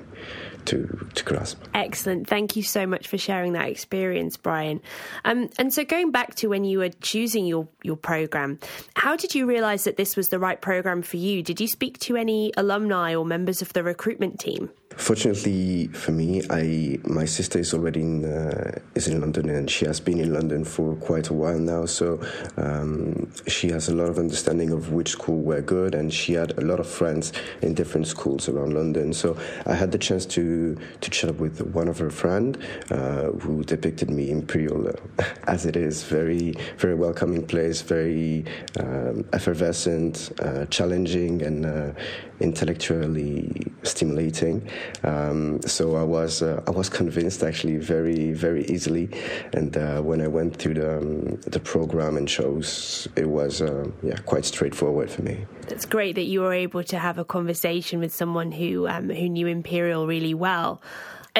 to, 0.66 1.08
to 1.14 1.24
grasp. 1.24 1.62
Excellent. 1.74 2.28
Thank 2.28 2.56
you 2.56 2.62
so 2.62 2.86
much 2.86 3.08
for 3.08 3.18
sharing 3.18 3.52
that 3.54 3.68
experience, 3.68 4.36
Bryan. 4.36 4.80
Um, 5.24 5.48
and 5.58 5.72
so, 5.72 5.84
going 5.84 6.10
back 6.10 6.34
to 6.36 6.48
when 6.48 6.64
you 6.64 6.78
were 6.78 6.90
choosing 7.00 7.46
your, 7.46 7.68
your 7.82 7.96
program, 7.96 8.58
how 8.94 9.16
did 9.16 9.34
you 9.34 9.46
realize 9.46 9.84
that 9.84 9.96
this 9.96 10.16
was 10.16 10.28
the 10.28 10.38
right 10.38 10.60
program 10.60 11.02
for 11.02 11.16
you? 11.16 11.42
Did 11.42 11.60
you 11.60 11.68
speak 11.68 11.98
to 12.00 12.16
any 12.16 12.52
alumni 12.56 13.14
or 13.14 13.24
members 13.24 13.62
of 13.62 13.72
the 13.72 13.82
recruitment 13.82 14.40
team? 14.40 14.70
Fortunately 15.10 15.86
for 15.88 16.12
me, 16.12 16.42
I 16.50 16.98
my 17.04 17.24
sister 17.24 17.58
is 17.58 17.72
already 17.72 18.00
in 18.00 18.24
uh, 18.24 18.78
is 18.94 19.08
in 19.08 19.20
London 19.20 19.48
and 19.48 19.70
she 19.70 19.86
has 19.86 19.98
been 19.98 20.20
in 20.20 20.32
London 20.32 20.64
for 20.64 20.94
quite 20.96 21.30
a 21.30 21.34
while 21.34 21.58
now. 21.58 21.86
So 21.86 22.20
um, 22.56 23.30
she 23.46 23.70
has 23.70 23.88
a 23.88 23.94
lot 23.94 24.08
of 24.08 24.18
understanding 24.18 24.70
of 24.70 24.92
which 24.92 25.08
school 25.08 25.40
were 25.40 25.62
good, 25.62 25.94
and 25.94 26.12
she 26.12 26.34
had 26.34 26.58
a 26.58 26.60
lot 26.60 26.80
of 26.80 26.88
friends 26.88 27.32
in 27.62 27.72
different 27.74 28.08
schools 28.08 28.48
around 28.48 28.74
London. 28.74 29.12
So 29.12 29.36
I 29.64 29.74
had 29.74 29.90
the 29.90 29.98
chance 29.98 30.26
to 30.26 30.76
to 31.00 31.10
chat 31.10 31.30
up 31.30 31.40
with 31.40 31.60
one 31.74 31.88
of 31.88 31.98
her 31.98 32.10
friend 32.10 32.58
uh, 32.90 33.30
who 33.42 33.64
depicted 33.64 34.10
me 34.10 34.30
Imperial 34.30 34.88
uh, 34.88 35.24
as 35.44 35.66
it 35.66 35.76
is, 35.76 36.04
very 36.04 36.54
very 36.78 36.94
welcoming 36.94 37.46
place, 37.46 37.80
very 37.80 38.44
um, 38.78 39.24
effervescent, 39.32 40.30
uh, 40.40 40.66
challenging, 40.66 41.42
and 41.42 41.64
uh, 41.64 41.92
intellectually 42.40 43.70
stimulating. 43.82 44.68
Um, 45.02 45.60
so 45.62 45.96
I 45.96 46.02
was 46.02 46.42
uh, 46.42 46.62
I 46.66 46.70
was 46.70 46.88
convinced 46.88 47.42
actually 47.42 47.76
very 47.76 48.32
very 48.32 48.64
easily, 48.66 49.08
and 49.52 49.76
uh, 49.76 50.00
when 50.02 50.20
I 50.20 50.28
went 50.28 50.56
through 50.56 50.74
the 50.74 50.98
um, 50.98 51.36
the 51.46 51.60
program 51.60 52.16
and 52.16 52.28
chose, 52.28 53.08
it 53.16 53.28
was 53.28 53.62
uh, 53.62 53.90
yeah 54.02 54.16
quite 54.26 54.44
straightforward 54.44 55.10
for 55.10 55.22
me. 55.22 55.46
It's 55.68 55.86
great 55.86 56.14
that 56.16 56.24
you 56.24 56.40
were 56.40 56.52
able 56.52 56.84
to 56.84 56.98
have 56.98 57.18
a 57.18 57.24
conversation 57.24 58.00
with 58.00 58.14
someone 58.14 58.52
who 58.52 58.88
um, 58.88 59.10
who 59.10 59.28
knew 59.28 59.46
Imperial 59.46 60.06
really 60.06 60.34
well. 60.34 60.80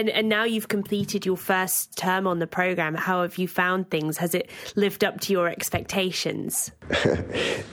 And, 0.00 0.08
and 0.08 0.30
now 0.30 0.44
you've 0.44 0.68
completed 0.68 1.26
your 1.26 1.36
first 1.36 1.94
term 1.94 2.26
on 2.26 2.38
the 2.38 2.46
program. 2.46 2.94
How 2.94 3.20
have 3.20 3.36
you 3.36 3.46
found 3.46 3.90
things? 3.90 4.16
Has 4.16 4.34
it 4.34 4.48
lived 4.74 5.04
up 5.04 5.20
to 5.20 5.32
your 5.34 5.46
expectations? 5.46 6.72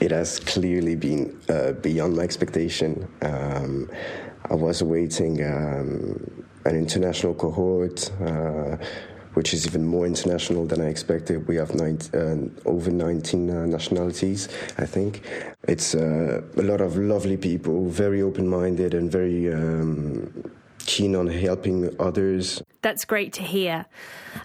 it 0.01 0.11
has 0.11 0.41
clearly 0.41 0.97
been 0.97 1.39
uh, 1.47 1.71
beyond 1.71 2.17
my 2.17 2.23
expectation. 2.23 3.07
Um, 3.21 3.89
I 4.49 4.55
was 4.55 4.81
awaiting 4.81 5.41
um, 5.41 6.43
an 6.65 6.75
international 6.75 7.33
cohort. 7.33 8.11
Uh, 8.21 8.75
which 9.35 9.53
is 9.53 9.67
even 9.67 9.85
more 9.85 10.07
international 10.07 10.65
than 10.65 10.81
I 10.81 10.87
expected. 10.87 11.47
We 11.47 11.57
have 11.57 11.75
nine, 11.75 11.99
uh, 12.11 12.67
over 12.67 12.89
19 12.89 13.49
uh, 13.51 13.65
nationalities, 13.67 14.49
I 14.79 14.87
think. 14.87 15.21
It's 15.67 15.93
uh, 15.93 16.41
a 16.57 16.63
lot 16.63 16.81
of 16.81 16.97
lovely 16.97 17.37
people, 17.37 17.87
very 17.87 18.23
open 18.23 18.47
minded 18.47 18.95
and 18.95 19.11
very 19.11 19.53
um, 19.53 20.33
keen 20.87 21.15
on 21.15 21.27
helping 21.27 21.95
others. 21.99 22.63
That's 22.81 23.05
great 23.05 23.33
to 23.33 23.43
hear. 23.43 23.85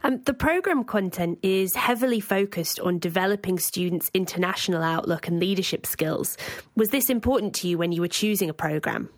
Um, 0.03 0.23
the 0.25 0.35
program 0.35 0.85
content 0.85 1.39
is 1.43 1.75
heavily 1.75 2.21
focused 2.21 2.79
on 2.81 2.99
developing 2.99 3.59
students' 3.59 4.11
international 4.13 4.83
outlook 4.83 5.29
and 5.29 5.41
leadership 5.41 5.87
skills. 5.87 6.37
Was 6.77 6.91
this 6.91 7.09
important 7.09 7.55
to 7.57 7.69
you 7.69 7.79
when 7.79 7.93
you 7.93 8.03
were 8.03 8.09
choosing 8.09 8.51
a 8.51 8.55
program? 8.55 9.09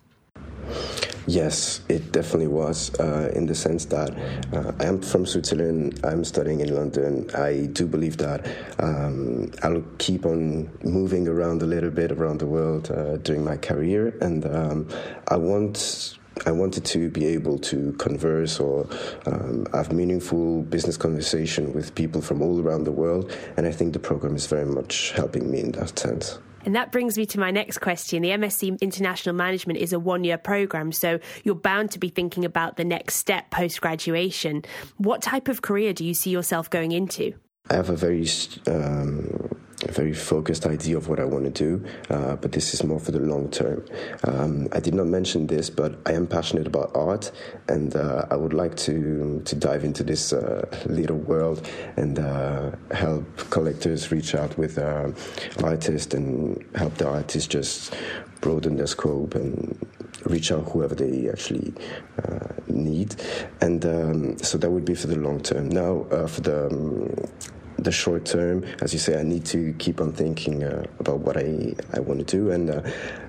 Yes, 1.27 1.81
it 1.89 2.13
definitely 2.13 2.49
was, 2.49 2.95
uh, 3.01 3.33
in 3.35 3.47
the 3.47 3.55
sense 3.55 3.87
that 3.87 4.11
uh, 4.53 4.73
I 4.79 4.85
am 4.85 5.01
from 5.01 5.25
Switzerland, 5.25 6.01
I'm 6.05 6.23
studying 6.23 6.61
in 6.61 6.75
London. 6.75 7.31
I 7.35 7.67
do 7.73 7.87
believe 7.87 8.19
that 8.19 8.47
um, 8.79 9.51
I'll 9.63 9.83
keep 9.97 10.27
on 10.27 10.71
moving 10.85 11.27
around 11.27 11.63
a 11.63 11.67
little 11.67 11.91
bit 11.91 12.13
around 12.13 12.41
the 12.41 12.47
world 12.47 12.91
uh, 12.91 13.17
during 13.19 13.43
my 13.43 13.57
career, 13.57 14.15
and 14.21 14.45
um, 14.45 14.89
I 15.29 15.37
want 15.37 16.19
I 16.47 16.51
wanted 16.53 16.85
to 16.87 17.11
be 17.11 17.27
able 17.27 17.59
to 17.59 17.93
converse 17.95 18.61
or 18.61 18.87
um, 19.27 19.67
have 19.73 19.93
meaningful 19.93 20.63
business 20.63 20.97
conversation 20.97 21.73
with 21.73 21.95
people 21.95 22.21
from 22.21 22.43
all 22.43 22.61
around 22.61 22.85
the 22.85 22.93
world, 22.93 23.35
and 23.57 23.67
I 23.67 23.73
think 23.73 23.93
the 23.93 23.99
program 23.99 24.37
is 24.37 24.47
very 24.47 24.67
much 24.67 25.13
helping 25.13 25.51
me 25.51 25.61
in 25.61 25.73
that 25.73 25.99
sense. 25.99 26.39
And 26.65 26.75
that 26.75 26.93
brings 26.93 27.19
me 27.19 27.27
to 27.27 27.39
my 27.39 27.51
next 27.51 27.79
question. 27.79 28.23
The 28.23 28.31
MSc 28.31 28.81
International 28.81 29.35
Management 29.35 29.79
is 29.79 29.93
a 29.93 29.99
one 29.99 30.25
year 30.25 30.39
program, 30.39 30.93
so 30.93 31.19
you're 31.45 31.55
bound 31.55 31.91
to 31.93 31.99
be 31.99 32.09
thinking 32.09 32.45
about 32.45 32.77
the 32.77 32.85
next 32.85 33.17
step 33.17 33.51
post 33.51 33.81
graduation. 33.81 34.63
What 34.97 35.23
type 35.23 35.49
of 35.49 35.63
career 35.63 35.93
do 35.93 36.05
you 36.05 36.15
see 36.15 36.31
yourself 36.31 36.71
going 36.71 36.93
into? 36.93 37.35
I 37.71 37.75
have 37.75 37.91
a 37.91 37.97
very 37.97 38.27
um, 38.67 39.51
very 39.93 40.13
focused 40.13 40.67
idea 40.67 40.97
of 40.97 41.09
what 41.09 41.21
I 41.21 41.25
want 41.25 41.45
to 41.45 41.51
do, 41.51 41.85
uh, 42.11 42.37
but 42.37 42.53
this 42.53 42.75
is 42.75 42.85
more 42.85 43.01
for 43.01 43.13
the 43.13 43.21
long 43.21 43.51
term. 43.51 43.85
Um, 44.25 44.69
I 44.73 44.81
did 44.81 44.95
not 44.95 45.07
mention 45.07 45.47
this, 45.47 45.71
but 45.71 45.99
I 46.07 46.13
am 46.13 46.27
passionate 46.27 46.67
about 46.67 46.91
art, 46.95 47.31
and 47.69 47.95
uh, 47.95 48.27
I 48.31 48.37
would 48.37 48.53
like 48.53 48.77
to 48.77 49.43
to 49.45 49.55
dive 49.55 49.85
into 49.85 50.03
this 50.03 50.33
uh, 50.33 50.67
little 50.87 51.17
world 51.17 51.69
and 51.97 52.19
uh, 52.19 52.73
help 52.93 53.25
collectors 53.51 54.11
reach 54.11 54.35
out 54.35 54.57
with 54.59 54.79
uh, 54.79 55.11
artists 55.63 56.15
and 56.15 56.65
help 56.75 56.95
the 56.95 57.09
artists 57.09 57.49
just 57.49 57.95
broaden 58.41 58.77
their 58.77 58.87
scope 58.87 59.35
and 59.35 59.79
reach 60.27 60.53
out 60.53 60.69
whoever 60.71 60.95
they 60.95 61.29
actually 61.29 61.73
uh, 62.23 62.49
need. 62.67 63.17
And 63.61 63.85
um, 63.85 64.39
so 64.39 64.59
that 64.59 64.71
would 64.71 64.85
be 64.85 64.95
for 64.95 65.07
the 65.07 65.17
long 65.17 65.41
term. 65.41 65.69
Now, 65.69 66.07
uh, 66.11 66.27
for 66.27 66.41
the 66.41 66.67
um, 66.67 67.15
the 67.85 67.93
short 67.93 68.25
term, 68.25 68.65
as 68.81 68.93
you 68.93 68.99
say, 68.99 69.19
I 69.21 69.23
need 69.23 69.45
to 69.47 69.75
keep 69.79 70.01
on 70.01 70.13
thinking 70.13 70.65
uh, 70.65 70.85
about 70.99 71.21
what 71.21 71.37
I, 71.37 71.75
I 71.93 72.01
want 72.01 72.27
to 72.27 72.37
do, 72.37 72.51
and 72.51 72.71
uh, 72.71 72.83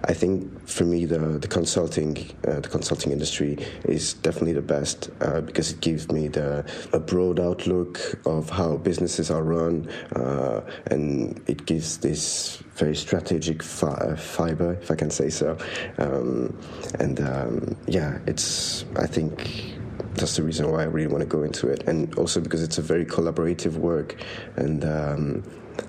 I 0.05 0.13
think 0.13 0.67
for 0.67 0.85
me 0.85 1.05
the 1.05 1.19
the 1.19 1.47
consulting 1.47 2.17
uh, 2.47 2.61
the 2.61 2.69
consulting 2.69 3.11
industry 3.11 3.57
is 3.83 4.13
definitely 4.13 4.53
the 4.53 4.61
best 4.61 5.09
uh, 5.21 5.41
because 5.41 5.71
it 5.71 5.81
gives 5.81 6.09
me 6.11 6.29
the 6.29 6.65
a 6.93 6.99
broad 6.99 7.39
outlook 7.39 7.99
of 8.25 8.49
how 8.49 8.77
businesses 8.77 9.29
are 9.29 9.43
run, 9.43 9.89
uh, 10.15 10.61
and 10.87 11.41
it 11.47 11.65
gives 11.65 11.97
this 11.97 12.63
very 12.75 12.95
strategic 12.95 13.61
fi- 13.61 14.15
fiber, 14.15 14.73
if 14.81 14.89
I 14.89 14.95
can 14.95 15.09
say 15.09 15.29
so, 15.29 15.57
um, 15.97 16.57
and 16.99 17.19
um, 17.19 17.75
yeah, 17.87 18.19
it's 18.25 18.85
I 18.95 19.05
think 19.07 19.74
that's 20.15 20.35
the 20.35 20.43
reason 20.43 20.71
why 20.71 20.81
I 20.81 20.85
really 20.85 21.07
want 21.07 21.21
to 21.21 21.27
go 21.27 21.43
into 21.43 21.67
it, 21.67 21.87
and 21.87 22.13
also 22.15 22.39
because 22.39 22.63
it's 22.63 22.77
a 22.77 22.81
very 22.81 23.05
collaborative 23.05 23.73
work, 23.73 24.15
and 24.55 24.83
um, 24.83 25.43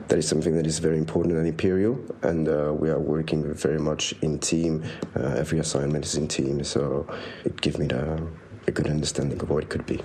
that 0.09 0.19
is 0.19 0.29
something 0.29 0.55
that 0.57 0.67
is 0.67 0.79
very 0.79 0.99
important 0.99 1.37
at 1.37 1.47
Imperial, 1.47 1.99
and 2.23 2.49
uh, 2.49 2.73
we 2.73 2.91
are 2.91 2.99
working 2.99 3.53
very 3.55 3.79
much 3.79 4.13
in 4.23 4.39
team. 4.39 4.85
Uh, 5.15 5.35
every 5.37 5.59
assignment 5.59 6.05
is 6.05 6.17
in 6.17 6.29
team, 6.29 6.65
so 6.65 7.07
it 7.45 7.61
gives 7.61 7.79
me 7.79 7.87
the, 7.87 8.27
a 8.67 8.71
good 8.71 8.89
understanding 8.89 9.41
of 9.41 9.51
what 9.51 9.65
it 9.65 9.71
could 9.71 9.87
be. 9.87 10.01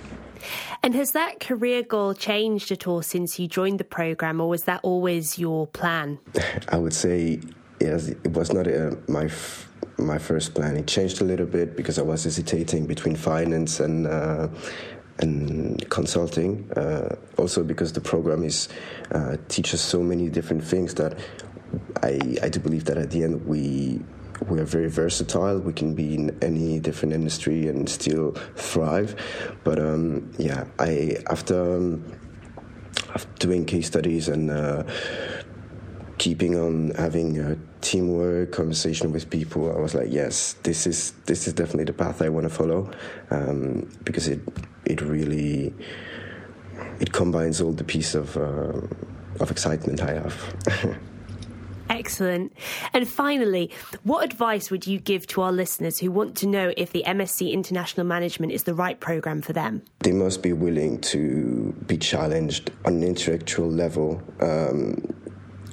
And 0.82 0.94
has 0.94 1.12
that 1.12 1.38
career 1.38 1.82
goal 1.82 2.14
changed 2.14 2.72
at 2.72 2.86
all 2.86 3.02
since 3.02 3.38
you 3.38 3.46
joined 3.46 3.78
the 3.78 3.84
program, 3.84 4.40
or 4.40 4.48
was 4.48 4.64
that 4.64 4.80
always 4.82 5.38
your 5.38 5.66
plan? 5.68 6.18
I 6.68 6.78
would 6.78 6.94
say 6.94 7.40
yes, 7.82 8.08
it 8.08 8.32
was 8.32 8.52
not 8.52 8.66
uh, 8.66 8.94
my 9.08 9.24
f- 9.24 9.68
my 9.98 10.18
first 10.18 10.54
plan. 10.54 10.76
It 10.76 10.86
changed 10.86 11.20
a 11.20 11.24
little 11.24 11.46
bit 11.46 11.76
because 11.76 11.98
I 11.98 12.02
was 12.02 12.24
hesitating 12.24 12.86
between 12.86 13.16
finance 13.16 13.80
and. 13.80 14.06
Uh, 14.06 14.48
and 15.18 15.88
consulting, 15.90 16.68
uh, 16.72 17.14
also 17.36 17.62
because 17.62 17.92
the 17.92 18.00
program 18.00 18.42
is 18.42 18.68
uh, 19.12 19.36
teaches 19.48 19.80
so 19.80 20.02
many 20.02 20.28
different 20.30 20.64
things 20.64 20.94
that 20.94 21.18
I, 22.02 22.18
I 22.42 22.48
do 22.48 22.58
believe 22.58 22.86
that 22.86 22.96
at 22.96 23.10
the 23.10 23.22
end 23.22 23.46
we 23.46 24.00
we 24.48 24.58
are 24.58 24.64
very 24.64 24.88
versatile. 24.88 25.58
We 25.58 25.72
can 25.72 25.94
be 25.94 26.14
in 26.14 26.36
any 26.42 26.80
different 26.80 27.14
industry 27.14 27.68
and 27.68 27.88
still 27.88 28.32
thrive. 28.56 29.14
But 29.64 29.78
um, 29.78 30.32
yeah, 30.38 30.64
I 30.78 31.18
after, 31.30 31.76
um, 31.76 32.04
after 33.14 33.28
doing 33.38 33.64
case 33.64 33.86
studies 33.86 34.28
and 34.28 34.50
uh, 34.50 34.84
keeping 36.18 36.56
on 36.56 36.90
having 36.96 37.38
a 37.38 37.56
teamwork 37.82 38.52
conversation 38.52 39.12
with 39.12 39.28
people, 39.28 39.70
I 39.70 39.80
was 39.80 39.94
like, 39.94 40.08
yes, 40.10 40.54
this 40.62 40.86
is 40.86 41.12
this 41.26 41.46
is 41.46 41.52
definitely 41.52 41.84
the 41.84 41.92
path 41.92 42.22
I 42.22 42.28
want 42.28 42.44
to 42.44 42.50
follow 42.50 42.90
um, 43.30 43.90
because 44.04 44.28
it 44.28 44.40
it 44.84 45.00
really 45.00 45.74
it 47.00 47.12
combines 47.12 47.60
all 47.60 47.72
the 47.72 47.84
piece 47.84 48.14
of 48.14 48.36
uh, 48.36 48.80
of 49.40 49.50
excitement 49.50 50.02
I 50.02 50.14
have. 50.14 50.98
Excellent. 51.90 52.54
And 52.94 53.06
finally, 53.06 53.70
what 54.02 54.24
advice 54.24 54.70
would 54.70 54.86
you 54.86 54.98
give 54.98 55.26
to 55.28 55.42
our 55.42 55.52
listeners 55.52 55.98
who 55.98 56.10
want 56.10 56.36
to 56.38 56.46
know 56.46 56.72
if 56.76 56.92
the 56.92 57.04
MSc 57.06 57.52
International 57.52 58.06
Management 58.06 58.52
is 58.52 58.62
the 58.62 58.72
right 58.72 58.98
program 58.98 59.42
for 59.42 59.52
them? 59.52 59.82
They 60.00 60.12
must 60.12 60.42
be 60.42 60.54
willing 60.54 61.00
to 61.02 61.74
be 61.86 61.98
challenged 61.98 62.70
on 62.86 62.94
an 62.94 63.02
intellectual 63.02 63.70
level. 63.70 64.22
Um, 64.40 65.14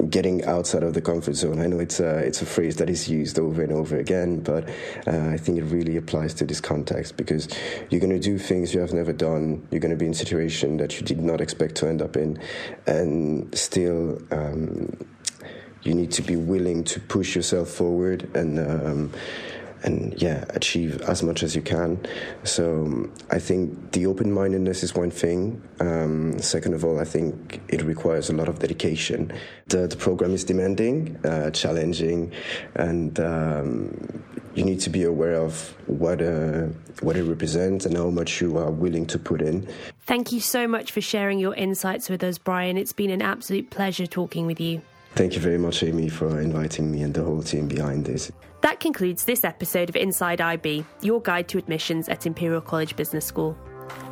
getting 0.08 0.44
outside 0.46 0.84
of 0.84 0.94
the 0.94 1.02
comfort 1.02 1.36
zone. 1.36 1.60
I 1.60 1.68
know 1.68 1.80
it's 1.80 2.00
a, 2.00 2.18
it's 2.20 2.42
a 2.42 2.46
phrase 2.46 2.78
that 2.78 2.90
is 2.90 3.10
used 3.10 3.40
over 3.40 3.62
and 3.62 3.72
over 3.72 3.98
again, 3.98 4.40
but 4.40 4.70
uh, 5.08 5.30
I 5.30 5.38
think 5.38 5.58
it 5.58 5.64
really 5.64 5.98
applies 5.98 6.34
to 6.36 6.46
this 6.46 6.62
context 6.62 7.18
because 7.18 7.48
you're 7.90 8.02
going 8.02 8.14
to 8.14 8.20
do 8.20 8.38
things 8.38 8.74
you 8.74 8.80
have 8.80 8.94
never 8.94 9.14
done. 9.14 9.68
You're 9.72 9.82
going 9.82 9.92
to 9.92 9.98
be 9.98 10.06
in 10.06 10.12
a 10.12 10.16
situation 10.16 10.78
that 10.78 11.00
you 11.00 11.06
did 11.06 11.20
not 11.22 11.42
expect 11.42 11.76
to 11.76 11.88
end 11.88 12.02
up 12.02 12.16
in, 12.16 12.40
and 12.88 13.56
still. 13.58 14.22
Um, 14.32 14.98
you 15.82 15.94
need 15.94 16.12
to 16.12 16.22
be 16.22 16.36
willing 16.36 16.84
to 16.84 17.00
push 17.00 17.38
yourself 17.38 17.70
forward 17.70 18.30
and 18.36 18.60
um, 18.60 19.14
and 19.84 20.20
yeah, 20.22 20.46
achieve 20.50 21.02
as 21.02 21.24
much 21.24 21.44
as 21.44 21.56
you 21.56 21.62
can. 21.62 22.06
So 22.44 22.86
um, 22.86 23.14
I 23.32 23.40
think 23.40 23.92
the 23.92 24.06
open 24.06 24.32
mindedness 24.32 24.84
is 24.84 24.96
one 24.96 25.12
thing. 25.12 25.62
Um, 25.80 26.40
second 26.40 26.74
of 26.74 26.84
all, 26.84 27.00
I 27.00 27.06
think 27.06 27.62
it 27.70 27.82
requires 27.84 28.30
a 28.30 28.34
lot 28.34 28.50
of 28.50 28.60
dedication. 28.60 29.32
The, 29.68 29.88
the 29.88 29.96
program 29.98 30.34
is 30.34 30.44
demanding, 30.44 31.18
uh, 31.26 31.52
challenging, 31.52 32.32
and 32.76 33.20
um, 33.20 34.24
you 34.56 34.64
need 34.64 34.80
to 34.82 34.90
be 34.90 35.04
aware 35.04 35.36
of 35.36 35.76
what 35.88 36.22
uh, 36.22 36.68
what 37.02 37.16
it 37.16 37.24
represents 37.24 37.86
and 37.86 37.96
how 37.96 38.10
much 38.10 38.42
you 38.42 38.58
are 38.58 38.72
willing 38.72 39.06
to 39.08 39.20
put 39.20 39.42
in. 39.42 39.68
Thank 40.02 40.32
you 40.32 40.42
so 40.42 40.68
much 40.68 40.92
for 40.92 41.02
sharing 41.02 41.40
your 41.40 41.56
insights 41.56 42.10
with 42.10 42.24
us, 42.24 42.38
Bryan. 42.38 42.78
It's 42.78 42.94
been 42.94 43.12
an 43.12 43.22
absolute 43.22 43.70
pleasure 43.70 44.08
talking 44.08 44.48
with 44.48 44.60
you. 44.60 44.82
Thank 45.20 45.36
you 45.36 45.42
very 45.42 45.58
much, 45.58 45.84
Amy, 45.84 46.08
for 46.08 46.40
inviting 46.40 46.90
me 46.90 47.02
and 47.02 47.14
the 47.14 47.22
whole 47.22 47.44
team 47.44 47.68
behind 47.68 48.06
this. 48.06 48.32
That 48.62 48.80
concludes 48.80 49.26
this 49.26 49.44
episode 49.44 49.90
of 49.90 49.98
Inside 49.98 50.40
IB, 50.40 50.86
your 51.02 51.22
guide 51.22 51.50
to 51.50 51.58
admissions 51.58 52.08
at 52.08 52.26
Imperial 52.26 52.62
College 52.62 52.96
Business 52.96 53.26
School. 53.26 53.58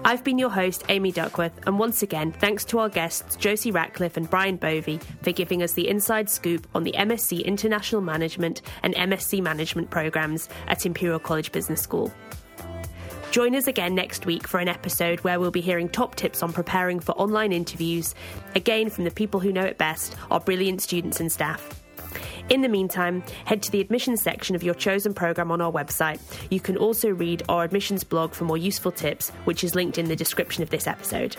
I've 0.03 0.25
been 0.25 0.37
your 0.37 0.49
host, 0.49 0.83
Amy 0.89 1.13
Duckworth, 1.13 1.65
and 1.65 1.79
once 1.79 2.03
again, 2.03 2.33
thanks 2.33 2.65
to 2.65 2.79
our 2.79 2.89
guests, 2.89 3.37
Josie 3.37 3.71
Ratcliffe 3.71 4.17
and 4.17 4.29
Bryan 4.29 4.57
Bovey, 4.57 4.99
for 5.21 5.31
giving 5.31 5.63
us 5.63 5.71
the 5.71 5.87
inside 5.87 6.29
scoop 6.29 6.67
on 6.75 6.83
the 6.83 6.91
MSc 6.91 7.41
International 7.45 8.01
Management 8.01 8.61
and 8.83 8.93
MSc 8.95 9.41
Management 9.41 9.89
programs 9.89 10.49
at 10.67 10.85
Imperial 10.85 11.19
College 11.19 11.53
Business 11.53 11.81
School. 11.81 12.11
Join 13.31 13.55
us 13.55 13.67
again 13.67 13.93
next 13.93 14.25
week 14.25 14.47
for 14.47 14.59
an 14.59 14.67
episode 14.67 15.19
where 15.19 15.39
we'll 15.39 15.51
be 15.51 15.61
hearing 15.61 15.89
top 15.89 16.15
tips 16.15 16.41
on 16.41 16.53
preparing 16.53 16.99
for 16.99 17.11
online 17.13 17.51
interviews, 17.51 18.15
again 18.55 18.89
from 18.89 19.03
the 19.03 19.11
people 19.11 19.39
who 19.39 19.51
know 19.51 19.63
it 19.63 19.77
best, 19.77 20.15
our 20.31 20.39
brilliant 20.39 20.81
students 20.81 21.19
and 21.19 21.31
staff. 21.31 21.83
In 22.49 22.61
the 22.61 22.69
meantime, 22.69 23.23
head 23.45 23.61
to 23.63 23.71
the 23.71 23.81
admissions 23.81 24.21
section 24.21 24.55
of 24.55 24.63
your 24.63 24.73
chosen 24.73 25.13
programme 25.13 25.51
on 25.51 25.61
our 25.61 25.71
website. 25.71 26.19
You 26.49 26.61
can 26.61 26.77
also 26.77 27.09
read 27.09 27.43
our 27.49 27.63
admissions 27.65 28.03
blog 28.03 28.33
for 28.33 28.45
more 28.45 28.57
useful 28.57 28.91
tips, 28.91 29.29
which 29.43 29.63
is 29.63 29.75
linked 29.75 29.97
in 29.97 30.07
the 30.07 30.15
description 30.15 30.63
of 30.63 30.69
this 30.69 30.87
episode. 30.87 31.35